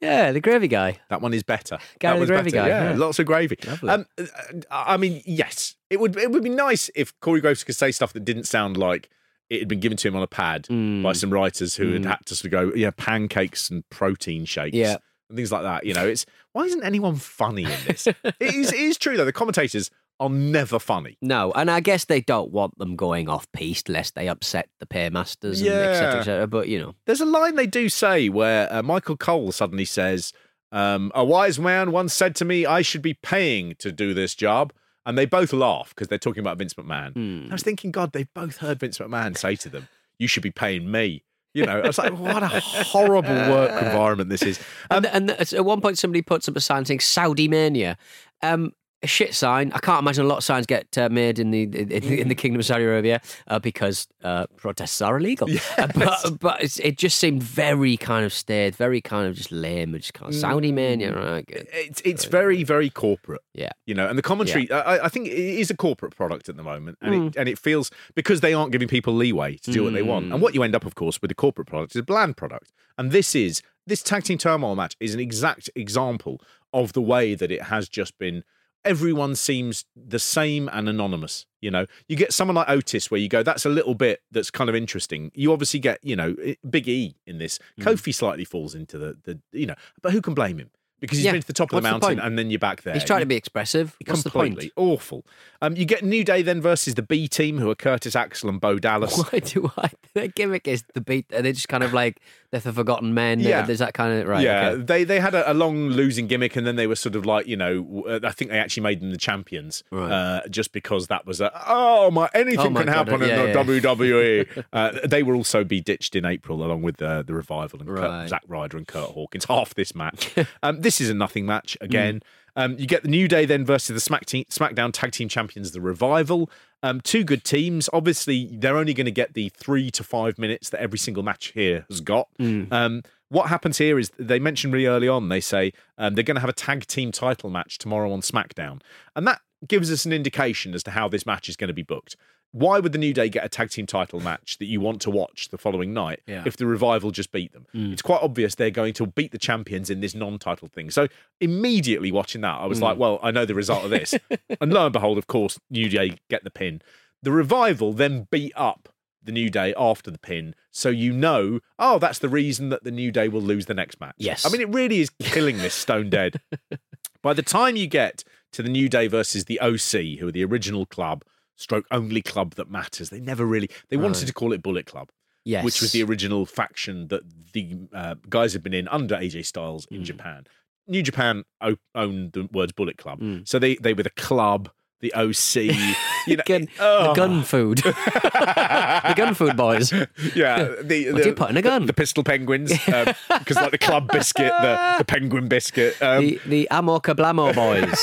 [0.00, 0.98] Yeah, the gravy guy.
[1.08, 1.78] That one is better.
[1.98, 2.56] Gary the gravy better.
[2.56, 2.96] guy, Yeah, yeah.
[2.96, 3.58] lots of gravy.
[3.66, 3.90] Lovely.
[3.90, 4.24] Um, uh,
[4.70, 6.16] I mean, yes, it would.
[6.16, 9.08] It would be nice if Corey Graves could say stuff that didn't sound like
[9.54, 11.02] it had been given to him on a pad Mm.
[11.02, 12.06] by some writers who had Mm.
[12.06, 14.76] had to sort of go, yeah, pancakes and protein shakes.
[14.76, 14.96] Yeah.
[15.30, 15.86] And things like that.
[15.86, 18.06] You know, it's why isn't anyone funny in this?
[18.06, 19.24] it, is, it is true though.
[19.24, 19.90] The commentators
[20.20, 21.16] are never funny.
[21.20, 24.86] No, and I guess they don't want them going off piste lest they upset the
[24.86, 25.74] paymasters and Yeah.
[25.74, 26.46] et cetera, et cetera.
[26.46, 30.32] But, you know, There's a line they do say where uh, Michael Cole suddenly says,
[30.70, 34.34] um, "A wise man once said to me, I should be paying to do this
[34.36, 34.72] job."
[35.06, 37.12] And they both laugh because they're talking about Vince McMahon.
[37.12, 37.50] Hmm.
[37.50, 39.88] I was thinking, God, they've both heard Vince McMahon say to them,
[40.18, 44.28] "You should be paying me." You know, I was like, what a horrible work environment
[44.28, 44.58] this is.
[44.90, 47.96] Um, and, and at one point, somebody puts up a sign saying Saudi Mania.
[48.42, 48.72] Um,
[49.04, 49.70] a shit sign.
[49.72, 52.34] I can't imagine a lot of signs get uh, made in the in, in the
[52.34, 55.48] Kingdom of Saudi Arabia uh, because uh, protests are illegal.
[55.76, 59.52] Uh, but but it's, it just seemed very kind of staid, very kind of just
[59.52, 61.14] lame, just kind of Saudi Mania.
[61.14, 61.46] Right?
[61.46, 61.68] Good.
[61.72, 63.42] it's it's very very corporate.
[63.54, 63.70] Yeah.
[63.86, 66.62] You know, and the commentary, I, I think it is a corporate product at the
[66.62, 69.92] moment, and it and it feels because they aren't giving people leeway to do what
[69.92, 70.32] they want.
[70.32, 72.72] And what you end up, of course, with a corporate product is a bland product,
[72.96, 76.40] and this is this tag team turmoil match is an exact example
[76.72, 78.44] of the way that it has just been.
[78.84, 81.46] Everyone seems the same and anonymous.
[81.60, 84.50] You know, you get someone like Otis where you go, that's a little bit that's
[84.50, 85.30] kind of interesting.
[85.34, 86.36] You obviously get, you know,
[86.68, 87.58] Big E in this.
[87.80, 90.70] Kofi slightly falls into the, the, you know, but who can blame him?
[91.00, 91.32] Because he's Yeah.
[91.32, 92.26] been to the top of the What's the mountain point?
[92.26, 92.94] and then you're back there.
[92.94, 93.94] He's trying to be expressive.
[94.06, 94.54] What's the point?
[94.54, 95.26] completely awful.
[95.60, 98.58] Um, you get New Day then versus the B team, who are Curtis Axel and
[98.60, 99.18] Bo Dallas.
[99.32, 99.90] Why do I?
[100.14, 101.26] Their gimmick is the beat.
[101.30, 102.20] And They're just kind of like
[102.54, 103.40] they're the forgotten men.
[103.40, 103.62] Yeah.
[103.62, 104.42] There's that kind of right.
[104.42, 104.82] yeah, okay.
[104.82, 107.48] they they had a, a long losing gimmick, and then they were sort of like
[107.48, 110.10] you know, uh, I think they actually made them the champions, Right.
[110.10, 113.42] uh, just because that was a oh my anything Oh my can God, happen yeah,
[113.42, 113.82] in the yeah.
[113.84, 114.64] WWE.
[114.72, 118.28] uh, they will also be ditched in April along with uh, the revival and Kurt,
[118.28, 119.46] Zack Ryder and Kurt Hawkins.
[119.46, 120.32] Half this match.
[120.62, 122.22] um, this is a nothing match again.
[122.56, 125.72] Um, you get the New Day then versus the Smack team, SmackDown Tag Team Champions,
[125.72, 126.50] the Revival.
[126.82, 127.88] Um, two good teams.
[127.92, 131.46] Obviously, they're only going to get the three to five minutes that every single match
[131.52, 132.28] here has got.
[132.72, 136.36] Um, what happens here is they mentioned really early on, they say um, they're going
[136.36, 138.80] to have a tag team title match tomorrow on SmackDown.
[139.16, 141.82] And that gives us an indication as to how this match is going to be
[141.82, 142.16] booked.
[142.54, 145.10] Why would the New Day get a tag team title match that you want to
[145.10, 146.44] watch the following night Yeah.
[146.46, 147.66] if the revival just beat them?
[147.74, 147.92] Mm.
[147.92, 150.92] It's quite obvious they're going to beat the champions in this non title thing.
[150.92, 151.08] So
[151.40, 153.00] immediately watching that, I was like, mm.
[153.00, 154.14] well, I know the result of this.
[154.60, 156.80] and lo and behold, of course, New Day get the pin.
[157.24, 158.88] The revival then beat up
[159.20, 160.54] the New Day after the pin.
[160.70, 164.00] So you know, oh, that's the reason that the New Day will lose the next
[164.00, 164.14] match.
[164.18, 164.46] Yes.
[164.46, 166.40] I mean, it really is killing this stone dead.
[167.22, 170.44] By the time you get to the New Day versus the OC, who are the
[170.44, 171.24] original club,
[171.56, 174.26] stroke only club that matters, they never really, they wanted Right.
[174.28, 175.10] to call it Bullet Club.
[175.44, 175.64] Yes.
[175.64, 179.86] Which was the original faction that the uh, guys had been in under AJ Styles
[179.90, 180.46] in Japan.
[180.88, 183.18] New Japan o- owned the words Bullet Club.
[183.18, 183.38] Hmm.
[183.44, 184.70] So they, they were the club,
[185.04, 185.76] the OC,
[186.26, 186.42] you know.
[186.46, 187.08] gun, oh.
[187.08, 187.78] the gun food.
[187.84, 189.92] the gun food boys.
[190.34, 191.86] Yeah, the, What the do you put in a gun?
[191.86, 196.00] The pistol penguins, because like the club biscuit, the, the penguin biscuit.
[196.00, 198.02] Um, the the Amo Kablamo boys.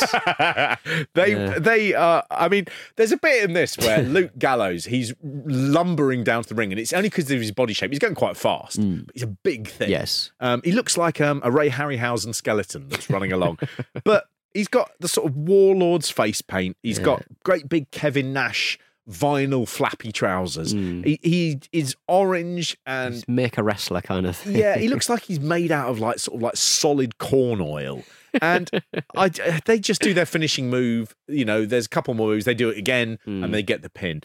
[1.14, 1.60] they Yeah.
[1.60, 2.24] they are.
[2.30, 6.56] I mean, there's a bit in this where Luke Gallows he's lumbering down to the
[6.56, 7.92] ring, and it's only because of his body shape.
[7.92, 9.90] He's going quite fast, but he's a big thing.
[9.90, 10.32] Yes.
[10.40, 13.58] um, he looks like um, a Ray Harryhausen skeleton that's running along,
[14.04, 16.78] but he's got the sort of warlord's face paint.
[16.84, 18.78] He's got great big Kevin Nash
[19.10, 20.74] vinyl flappy trousers.
[20.74, 21.04] Hmm.
[21.04, 24.56] He, he is orange and Just make a wrestler kind of thing.
[24.56, 28.04] yeah, he looks like he's made out of like sort of like solid corn oil.
[28.42, 28.70] And
[29.16, 29.30] I,
[29.66, 31.16] they just do their finishing move.
[31.28, 32.46] You know, there's a couple more moves.
[32.46, 33.52] They do it again and hmm.
[33.52, 34.22] they get the pin.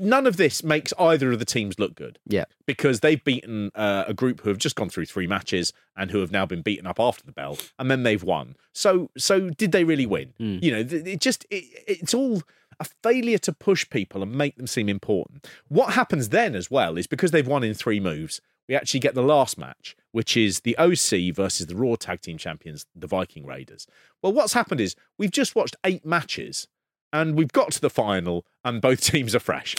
[0.00, 2.44] None of this makes either of the teams look good Yeah.
[2.66, 6.20] because they've beaten uh, a group who have just gone through three matches and who
[6.20, 8.56] have now been beaten up after the bell, and then they've won.
[8.72, 10.32] So, so did they really win?
[10.38, 12.42] You know, it just it, it's all
[12.80, 15.46] a failure to push people and make them seem important.
[15.68, 19.14] What happens then as well is because they've won in three moves, we actually get
[19.14, 23.44] the last match, which is the OC versus the Raw Tag Team Champions, the Viking
[23.44, 23.86] Raiders.
[24.22, 26.66] Well, what's happened is we've just watched eight matches.
[27.12, 29.74] And we've got to the final, and both teams are fresh.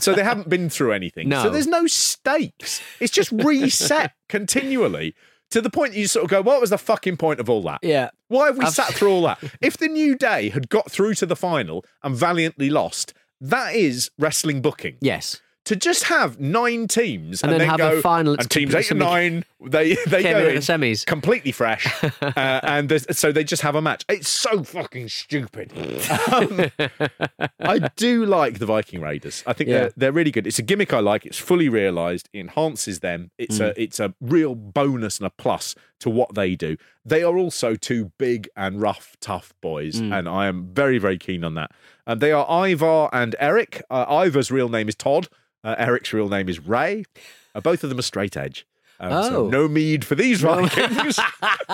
[0.00, 1.28] so they haven't been through anything.
[1.28, 1.42] No.
[1.42, 2.80] So there's no stakes.
[3.00, 5.14] It's just reset continually
[5.50, 7.80] to the point you sort of go, what was the fucking point of all that?
[7.82, 8.10] Yeah.
[8.28, 9.38] Why have we I've- sat through all that?
[9.60, 14.10] If the New Day had got through to the final and valiantly lost, that is
[14.18, 14.96] wrestling booking.
[15.00, 15.40] Yes.
[15.66, 18.90] To just have nine teams And and, then then, have a final- and teams eight
[18.90, 21.04] and nine They they Came go in in the semis.
[21.06, 21.86] completely fresh,
[22.22, 24.04] uh, and so they just have a match.
[24.08, 25.72] It's so fucking stupid.
[26.32, 26.70] Um,
[27.60, 29.42] I do like the Viking Raiders.
[29.46, 29.78] I think Yeah.
[29.78, 30.46] they're they're really good.
[30.46, 31.26] It's a gimmick I like.
[31.26, 32.28] It's fully realised.
[32.32, 33.30] It enhances them.
[33.38, 33.68] It's Mm.
[33.68, 36.76] a it's a real bonus and a plus to what they do.
[37.04, 40.18] They are also two big and rough, tough boys, Mm.
[40.18, 41.70] and I am very very keen on that.
[42.06, 43.82] And they are Ivar and Erik.
[43.90, 45.28] Uh, Ivar's real name is Todd.
[45.64, 47.04] Uh, Erik's real name is Ray.
[47.54, 48.66] Uh, both of them are straight edge.
[49.02, 49.48] Um, so Oh.
[49.48, 51.18] no mead for these Vikings.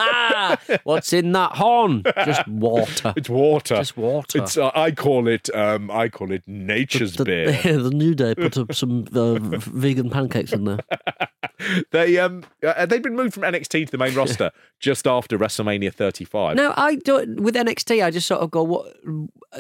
[0.85, 2.03] What's in that horn?
[2.25, 3.13] Just water.
[3.17, 3.77] it's water.
[3.77, 4.39] Just water.
[4.43, 7.53] It's uh, I call it um I call it nature's the, beer.
[7.63, 10.79] the New Day put up some uh, vegan pancakes in there.
[11.91, 15.93] they um uh, they've been moved from NXT to the main roster just after WrestleMania
[15.93, 16.57] 35.
[16.57, 17.41] No, I don't.
[17.41, 18.97] With NXT, I just sort of go, what?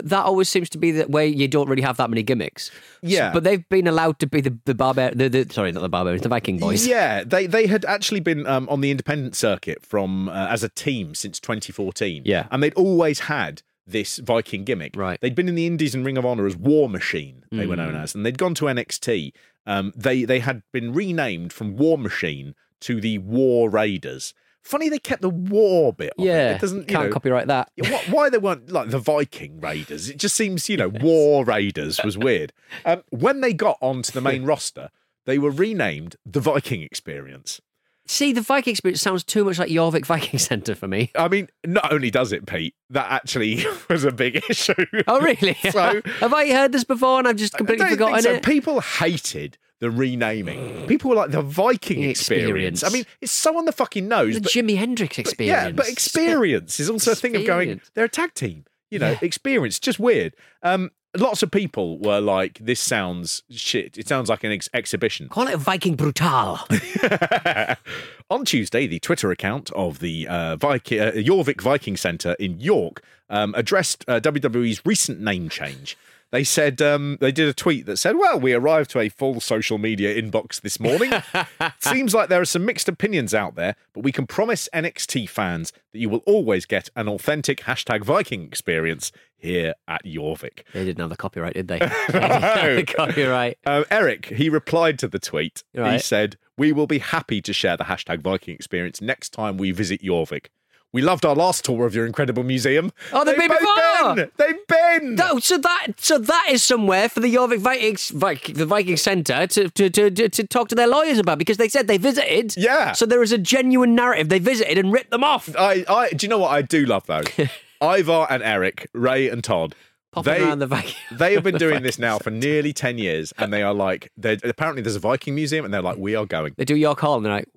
[0.02, 2.70] That always seems to be the way you don't really have that many gimmicks.
[3.02, 3.32] Yeah.
[3.32, 5.12] but they've been allowed to be the the barbar.
[5.14, 6.86] The, the sorry, not the barbarians, the Viking boys.
[6.86, 10.68] Yeah, they they had actually been um, on the independent circuit from uh, as a
[10.68, 12.22] team since 2014.
[12.24, 12.46] Yeah.
[12.50, 14.94] and they'd always had this Viking gimmick.
[14.94, 15.18] Right.
[15.20, 17.44] They'd been in the Indies and Ring of Honor as War Machine.
[17.50, 18.02] They were known Mm.
[18.02, 19.32] as, and they'd gone to NXT.
[19.68, 24.32] Um, they they had been renamed from War Machine to the War Raiders.
[24.62, 26.14] Funny they kept the war bit.
[26.16, 26.54] Yeah, it.
[26.56, 27.70] it doesn't you can't know, copyright that.
[28.08, 30.08] Why they weren't like the Viking Raiders?
[30.08, 32.52] It just seems, you know, War Raiders was weird.
[32.84, 34.90] Um, when they got onto the main roster,
[35.26, 37.60] they were renamed the Viking Experience.
[38.08, 41.10] See, the Viking experience sounds too much like Jorvik Viking Centre for me.
[41.16, 44.72] I mean, not only does it, Pete, that actually was a big issue.
[45.06, 45.54] Oh, really?
[45.70, 48.32] So- have I heard this before and I've just completely forgotten so.
[48.32, 48.42] it?
[48.42, 50.86] People hated the renaming.
[50.86, 52.82] People were like the Viking experience.
[52.82, 52.84] experience.
[52.84, 54.34] I mean, it's so on the fucking nose.
[54.34, 55.64] the but, Jimi Hendrix but- experience.
[55.66, 57.68] Yeah, but experience is also a thing of going.
[57.70, 57.90] Experience.
[57.94, 58.64] They're a tag team.
[58.90, 59.18] You know, Yeah.
[59.20, 59.78] experience.
[59.78, 60.34] Just weird.
[60.62, 63.98] Um, lots of people were like, "This sounds shit.
[63.98, 66.60] It sounds like an ex- exhibition." Call it Viking Brutal.
[68.30, 73.02] On Tuesday, the Twitter account of the uh, Viking, uh, Jorvik Viking Centre in York
[73.30, 75.96] um, addressed uh, WWE's recent name change.
[76.30, 79.40] They said um, they did a tweet that said, "Well, we arrived to a full
[79.40, 81.12] social media inbox this morning.
[81.78, 85.72] Seems like there are some mixed opinions out there, but we can promise NXT fans
[85.92, 91.00] that you will always get an authentic hashtag Viking experience here at Jorvik." They didn't
[91.00, 91.78] have the copyright, did they?
[92.12, 93.58] They the copyright.
[93.64, 95.64] Um, Erik, he replied to the tweet.
[95.92, 99.70] He said, We will be happy to share the hashtag Viking experience next time we
[99.70, 100.46] visit Jorvik.
[100.92, 102.92] We loved our last tour of your incredible museum.
[103.12, 104.14] Oh, they've been both before!
[104.14, 104.30] been!
[104.38, 105.14] They've been!
[105.16, 109.46] No, so that so that is somewhere for the Jorvik Vikings, Viking, the Viking Centre
[109.46, 112.56] to, to, to, to, talk to their lawyers about because they said they visited.
[112.56, 112.92] Yeah.
[112.92, 114.30] So there is a genuine narrative.
[114.30, 115.54] They visited and ripped them off.
[115.58, 117.22] I, I, do you know what I do love, though?
[117.82, 119.74] Ivar and Erik, Ray and Todd.
[120.10, 120.94] Popping they, around the Viking.
[121.18, 124.38] they have been doing this now for nearly 10 years, and they are like, they're,
[124.42, 126.54] apparently there's a Viking museum, and they're like, we are going.
[126.56, 127.48] They do York Hall and they're like,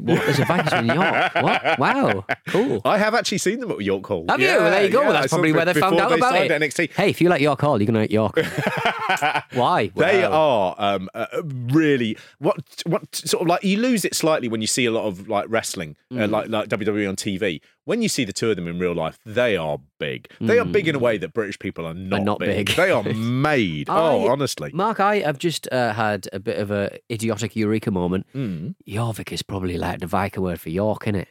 [0.00, 0.24] what?
[0.24, 1.34] There's a Vikings in York.
[1.34, 1.78] What?
[1.78, 2.24] Wow.
[2.48, 2.80] Cool.
[2.84, 4.24] I have actually seen them at York Hall.
[4.28, 4.46] Have you?
[4.46, 5.02] Well, there you go.
[5.02, 6.50] yeah, That's probably where they found out they about it.
[6.50, 6.92] NXT.
[6.92, 8.36] Hey, if you like York Hall, you can like York.
[9.52, 9.90] Why?
[9.96, 10.30] They Wow.
[10.78, 12.56] are um, uh, really what
[12.86, 15.46] what sort of like you lose it slightly when you see a lot of like
[15.48, 16.22] wrestling, Mm.
[16.22, 17.60] uh, like like WWE on TV.
[17.86, 20.28] When you see the two of them in real life, they are big.
[20.40, 22.24] They are big in a way that British people are not, Mm.
[22.24, 22.68] not big.
[22.70, 23.88] They are made.
[23.90, 27.90] oh, I- honestly, Mark, I have just uh, had a bit of a idiotic eureka
[27.90, 28.26] moment.
[28.34, 28.74] Mm.
[28.88, 31.28] Jorvik is probably like the Viking word for York, isn't it?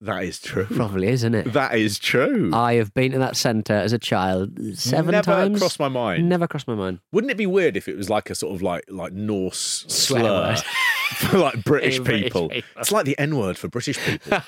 [0.00, 0.64] that is true.
[0.70, 1.52] Probably is, isn't it?
[1.54, 2.52] That is true.
[2.54, 5.58] I have been to that centre as a child seven Never times.
[5.58, 6.28] crossed my mind.
[6.28, 7.00] Never crossed my mind.
[7.10, 10.20] Wouldn't it be weird if it was like a sort of like like Norse Swear
[10.22, 10.58] slur word.
[11.16, 12.48] for like British For British people?
[12.48, 12.70] people.
[12.80, 14.38] It's like the N word for British people.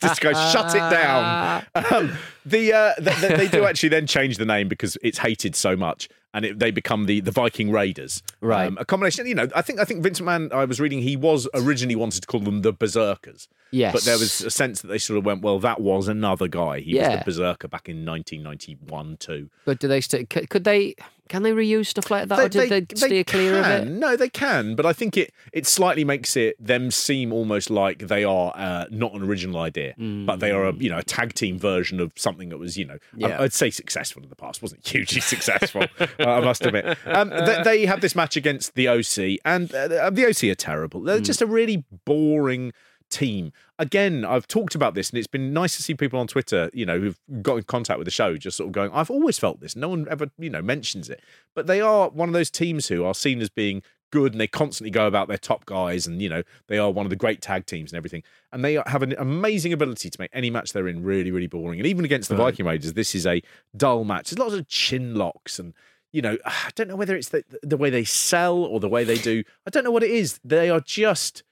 [0.00, 1.64] Just go shut it down.
[1.74, 2.12] Um,
[2.44, 5.76] the, uh, th th- they do actually then change the name because it's hated so
[5.76, 8.22] much, and it, they become the the Viking Raiders.
[8.40, 8.66] Right.
[8.66, 9.26] Um, a combination.
[9.26, 10.52] You know, I think I think Vince McMahon.
[10.52, 13.48] I was reading he was originally wanted to call them the Berserkers.
[13.70, 13.92] Yes.
[13.94, 16.80] But there was a sense that they sort of went, well, that was another guy.
[16.80, 17.16] He was Yeah.
[17.16, 19.48] the Berserker back in 1991 too.
[19.64, 20.24] But do they still?
[20.26, 20.94] Could they?
[21.32, 23.88] Can they reuse stuff like that, or did they, steer clear of it?
[23.88, 28.00] No, they can, but I think it it slightly makes it them seem almost like
[28.00, 31.32] they are uh, not an original idea, but they are a you know a tag
[31.32, 33.40] team version of something that was you know I- Yeah.
[33.40, 35.84] I'd say successful in the past, wasn't hugely successful.
[35.98, 36.98] uh, I must admit.
[37.06, 41.00] Um, they, they have this match against the OC, and uh, the OC are terrible.
[41.00, 41.22] They're Hmm.
[41.24, 42.72] just a really boring
[43.12, 43.52] team.
[43.78, 46.86] Again, I've talked about this, and it's been nice to see people on Twitter, you
[46.86, 49.60] know, who've got in contact with the show, just sort of going, "I've always felt
[49.60, 51.20] this." No one ever, you know, mentions it,
[51.54, 54.46] but they are one of those teams who are seen as being good, and they
[54.46, 57.40] constantly go about their top guys, and you know, they are one of the great
[57.40, 58.22] tag teams and everything,
[58.52, 61.80] and they have an amazing ability to make any match they're in really, really boring.
[61.80, 62.52] And even against the Right.
[62.52, 63.42] Viking Raiders, this is a
[63.76, 64.30] dull match.
[64.30, 65.74] There's lots of chin locks and.
[66.14, 69.02] You know, I don't know whether it's the, the way they sell or the way
[69.02, 69.44] they do.
[69.66, 70.38] I don't know what it is.
[70.44, 71.42] They are just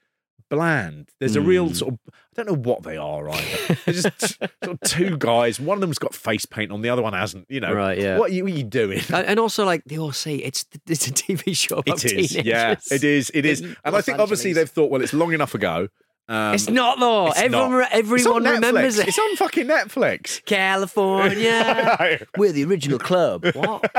[0.51, 1.09] bland.
[1.19, 1.47] There's a Hmm.
[1.47, 1.99] real sort of
[2.37, 3.77] I don't know what they are either.
[3.85, 5.59] They're just sort of two guys.
[5.59, 7.45] One of them's got face paint on, the other one hasn't.
[7.49, 8.17] You know, Right, yeah.
[8.19, 9.01] What are you, what are you doing?
[9.13, 12.29] And and also, like they all say, it's it's a TV show about It is,
[12.29, 12.45] teenagers.
[12.45, 13.61] yeah, it is, it is.
[13.61, 14.69] in And I Los think obviously Angeles.
[14.69, 15.87] they've thought, well, it's long enough ago.
[16.29, 17.27] Um, It's not though.
[17.27, 17.89] it's Everyone, not.
[17.91, 19.01] everyone It's on remembers Netflix.
[19.01, 19.07] it.
[19.09, 20.45] It's on fucking Netflix.
[20.45, 23.45] California, we're the original club.
[23.53, 23.91] What?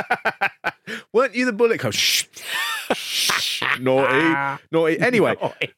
[1.13, 1.93] Weren't you the bullet club?
[1.93, 2.27] Shh.
[2.95, 3.63] Shh.
[3.81, 4.99] naughty, naughty.
[4.99, 5.35] Anyway,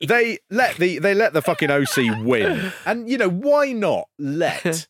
[0.07, 4.87] they let the they let the fucking OC win, and you know why not let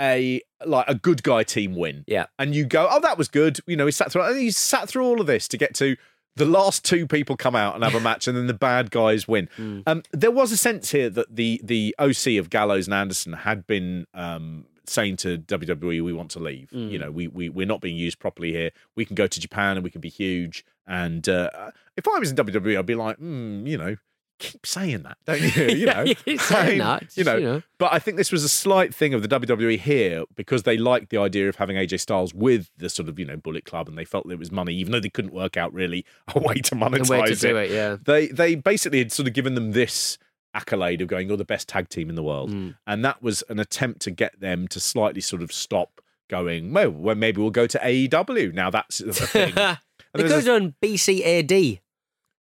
[0.00, 2.04] a like a good guy team win?
[2.06, 2.26] Yeah.
[2.38, 3.60] and you go, oh, that was good.
[3.66, 4.22] You know, he sat through.
[4.22, 5.96] And he sat through all of this to get to
[6.36, 9.26] the last two people come out and have a match, and then the bad guys
[9.26, 9.48] win.
[9.56, 9.80] Hmm.
[9.86, 13.66] Um, there was a sense here that the the OC of Gallows and Anderson had
[13.66, 14.06] been.
[14.14, 16.88] Um, saying to WWE we want to leave Hmm.
[16.88, 19.76] you know we, we we're not being used properly here we can go to Japan
[19.76, 21.50] and we can be huge and uh,
[21.96, 23.96] if I was in WWE I'd be like mm, you know
[24.38, 27.44] keep saying that don't you you Yeah, know you keep saying that, you know, you
[27.46, 27.62] know.
[27.78, 31.08] but I think this was a slight thing of the WWE here because they liked
[31.08, 33.96] the idea of having AJ Styles with the sort of you know Bullet Club, and
[33.96, 36.74] they felt it was money, even though they couldn't work out really a way to
[36.74, 37.96] monetize way to do it, yeah.
[38.04, 40.18] They they basically had sort of given them this
[40.56, 42.74] accolade of going, "You're the best tag team in the world," Mm.
[42.86, 46.72] and that was an attempt to get them to slightly sort of stop going.
[46.72, 48.70] Well, well maybe we'll go to AEW now.
[48.70, 49.52] That's a thing.
[49.56, 49.78] And
[50.14, 51.80] They there's could have done BCAD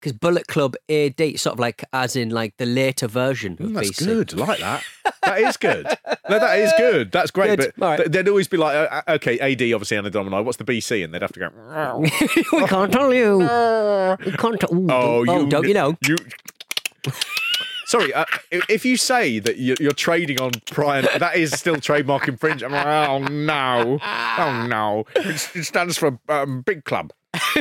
[0.01, 3.75] because Bullet Club AD, sort of like as in like the later version of Mm,
[3.75, 4.07] that's BC.
[4.07, 4.33] good.
[4.35, 4.83] Like that.
[5.23, 5.87] That is good.
[6.29, 7.13] No, that is good.
[7.13, 7.59] That's great.
[7.59, 7.73] Good.
[7.77, 7.97] But right.
[7.99, 10.43] th- they'd always be like, uh, uh, okay, AD, obviously, Anna Domino.
[10.43, 11.05] What's the BC?
[11.05, 11.99] And they'd have to go,
[12.59, 13.39] we can't tell you.
[13.39, 14.59] We can't.
[14.59, 15.97] Tell, oh, don't, you, don't you know?
[16.09, 16.17] You...
[17.91, 22.73] Sorry, uh, if you say that you're, trading on Brian, that is still trademark infringement.
[22.73, 23.99] Like, Oh, no.
[24.01, 25.07] Oh, no.
[25.17, 27.13] It, stands for um, Big Club.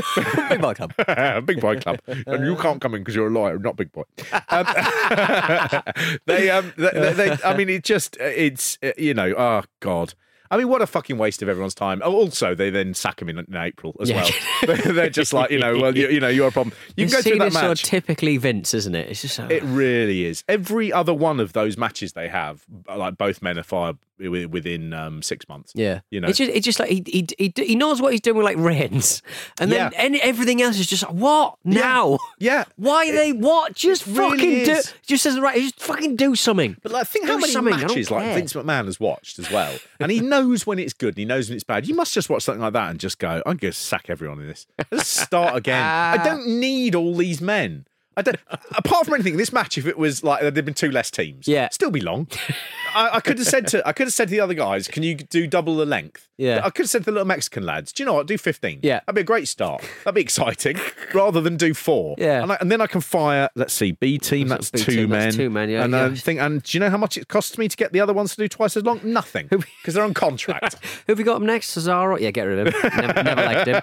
[0.50, 0.94] Big boy club.
[1.48, 4.04] big boy club, and you can't come in because you're a lawyer, not big boy.
[4.50, 4.66] Um,
[6.26, 10.14] they, um, they, they, I mean, it just, it's, you know, oh god.
[10.52, 12.02] I mean, what a fucking waste of everyone's time.
[12.04, 14.28] Oh, also, they then sack him in, in April as Yeah.
[14.66, 14.78] well.
[14.94, 16.76] They're just like, you know, well, you, you know, you're a problem.
[16.96, 17.84] You can go through that that is so match.
[17.84, 19.10] typically Vince, isn't it?
[19.10, 19.46] It's just so.
[19.50, 20.44] It really is.
[20.48, 24.94] Every other one of those matches they have, like both men are fired wi- within
[24.94, 25.72] um, six months.
[25.76, 26.28] yeah, you know.
[26.28, 27.04] it's just it's just like he
[27.38, 29.22] he he, knows what he's doing with like Reigns,
[29.60, 29.98] and then Yeah.
[29.98, 32.20] any, everything else is just like, what now?
[32.40, 32.66] Yeah.
[32.76, 33.76] Why they what?
[33.76, 34.72] Just really fucking do.
[34.72, 34.94] is.
[35.06, 35.56] Just says right.
[35.60, 36.76] Just fucking do something.
[36.84, 38.34] But like, think Do how many something, matches like.
[38.36, 41.50] Vince McMahon has watched as well, and he knows when it's good and he knows
[41.50, 41.88] when it's bad.
[41.88, 44.40] You must just watch something like that and just go, "I'm going to sack everyone
[44.42, 44.68] in this.
[44.92, 45.82] Let's start again.
[45.84, 47.86] I don't need all these men."
[48.20, 48.38] I don't.
[48.78, 51.70] Apart from anything, this match, if it was like there'd been two less teams, Yeah.
[51.70, 52.28] still be long.
[52.94, 55.04] I, I could have said to I could have said to the other guys, "Can
[55.04, 56.62] you do double the length?" Yeah.
[56.64, 58.26] I could have said to the little Mexican lads, "Do you know what?
[58.28, 58.80] Do fifteen.
[58.82, 59.02] Yeah.
[59.06, 59.84] that'd be a great start.
[60.04, 60.78] That'd be exciting,
[61.14, 62.16] rather than do four.
[62.18, 62.42] Yeah.
[62.42, 63.50] and, I, and then I can fire.
[63.56, 64.48] Let's see, B team.
[64.48, 65.20] That's B two team, men.
[65.26, 66.06] that's two men, yeah, and uh, yeah.
[66.06, 66.40] I think.
[66.40, 68.38] And do you know how much it costs me to get the other ones to
[68.38, 69.02] do twice as long?
[69.04, 70.76] Nothing, because they're on contract.
[71.08, 71.78] Who have we got up next?
[71.78, 72.18] Cesaro?
[72.20, 72.92] Yeah, get rid of him.
[72.96, 73.82] Never, never liked him.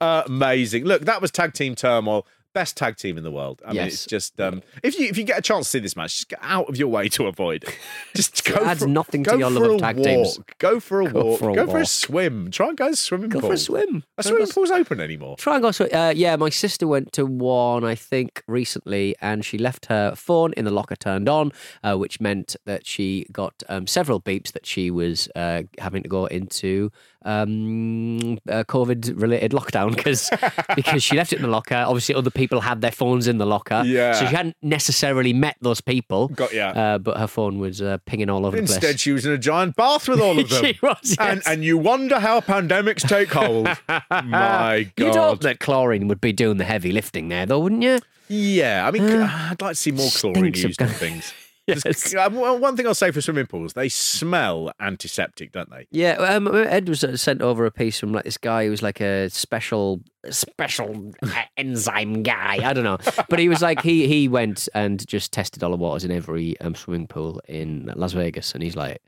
[0.00, 0.84] Amazing.
[0.84, 2.26] Look, that was tag team turmoil.
[2.54, 3.60] Best tag team in the world.
[3.64, 3.92] I mean, Yes.
[3.94, 6.28] it's just um, if you if you get a chance to see this match, just
[6.28, 7.76] get out of your way to avoid it.
[8.14, 8.54] Just go.
[8.64, 10.06] adds for, nothing to your love of tag walk.
[10.06, 10.38] teams.
[10.58, 11.40] Go for a Go walk.
[11.40, 12.50] for a go for a swim.
[12.52, 13.48] Try and go swimming Go pool.
[13.50, 14.04] for a swim.
[14.18, 15.36] A swimming pool's open anymore.
[15.36, 15.72] Try and go.
[15.72, 15.88] swim.
[15.92, 20.52] Uh, yeah, my sister went to one, I think, recently, and she left her phone
[20.52, 21.50] in the locker turned on,
[21.82, 26.08] uh, which meant that she got um, several beeps that she was uh, having to
[26.08, 26.92] go into
[27.24, 30.30] um, uh, COVID-related lockdown because
[30.76, 31.74] because she left it in the locker.
[31.74, 34.12] Obviously, other people had their phones in the locker, Yeah.
[34.12, 36.28] so she hadn't necessarily met those people.
[36.28, 36.68] Got ya.
[36.68, 38.76] uh, but her phone was uh, pinging all over the place.
[38.76, 40.64] Instead, she was in a giant bath with all of them.
[40.64, 41.46] She was, and, yes.
[41.48, 43.68] and you wonder how pandemics take hold.
[44.10, 45.06] My God.
[45.06, 47.98] You'd hope that chlorine would be doing the heavy lifting there, though, wouldn't you?
[48.28, 51.32] Yeah, I mean, I'd like to see more chlorine used on things.
[51.66, 52.14] Yes.
[52.14, 55.86] Uh, One thing I'll say for swimming pools, they smell antiseptic, don't they?
[55.90, 58.82] Yeah, um, Ed was uh, sent over a piece from like this guy who was
[58.82, 62.58] like a special, special uh, enzyme guy.
[62.62, 62.98] I don't know,
[63.30, 66.60] but he was like he he went and just tested all the waters in every
[66.60, 69.00] um, swimming pool in Las Vegas, and he's like,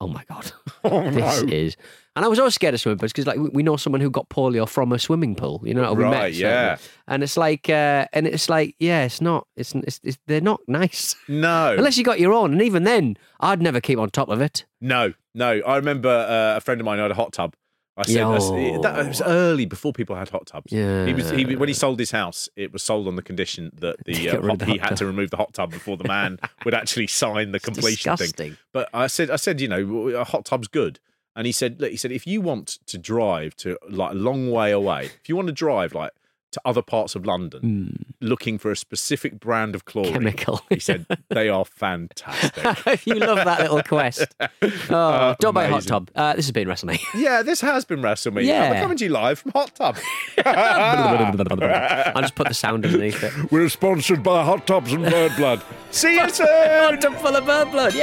[0.00, 0.52] "Oh my god,
[0.84, 1.76] Oh, this is."
[2.16, 4.28] And I was always scared of swimming pools because like we- know someone who got
[4.30, 5.60] polio from a swimming pool.
[5.64, 6.78] You know, we met, Right, yeah.
[7.06, 10.60] And it's like, uh, and it's like, yeah, it's not, it's, it's, it's they're not
[10.66, 11.74] nice No.
[11.76, 14.64] unless you got your own, and even then, I'd never keep on top of it.
[14.80, 15.60] No, no.
[15.66, 17.54] I remember uh, a friend of mine who had a hot tub.
[17.98, 20.70] I said said- that it was early before people had hot tubs.
[20.70, 21.06] Yeah.
[21.06, 22.48] he was he, when he sold his house.
[22.54, 25.38] It was sold on the condition that the uh, hot, he had to remove the
[25.38, 28.58] hot tub before the man would actually sign the completion thing.
[28.72, 31.00] But I said, I said, you know, a hot tub's good.
[31.36, 34.50] And he said, look, he said, if you want to drive to like a long
[34.50, 36.10] way away, if you want to drive like
[36.56, 40.14] to other parts of London looking for a specific brand of chlorine.
[40.14, 40.62] Chemical.
[40.70, 42.64] He said they are fantastic.
[43.06, 44.34] you love that little quest.
[44.88, 46.10] Oh, don't buy a hot tub.
[46.14, 46.98] Uh, this has been WrestleMe.
[47.14, 48.44] yeah, this has been WrestleMania.
[48.44, 48.70] Yeah.
[48.70, 49.96] We're coming to you live from Hot Tub.
[50.44, 53.52] I'll just put the sound underneath it.
[53.52, 55.62] We're sponsored by Hot Tubs and Bird Blood.
[55.90, 56.46] See you soon.
[56.46, 57.94] Hot tub full of bird blood.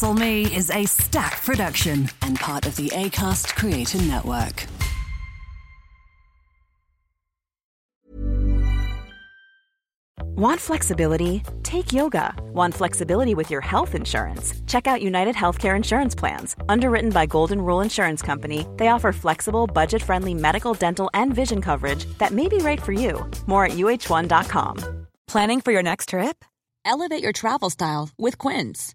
[0.00, 0.10] Yes.
[0.10, 4.66] WrestleMe is a stack production and part of the ACAST Creator Network.
[10.36, 11.42] Want flexibility?
[11.62, 12.34] Take yoga.
[12.54, 14.54] Want flexibility with your health insurance?
[14.66, 16.56] Check out United Healthcare Insurance Plans.
[16.68, 21.60] Underwritten by Golden Rule Insurance Company, they offer flexible, budget friendly medical, dental, and vision
[21.60, 23.28] coverage that may be right for you.
[23.46, 25.06] More at uhone.com.
[25.28, 26.44] Planning for your next trip?
[26.86, 28.94] Elevate your travel style with Quince.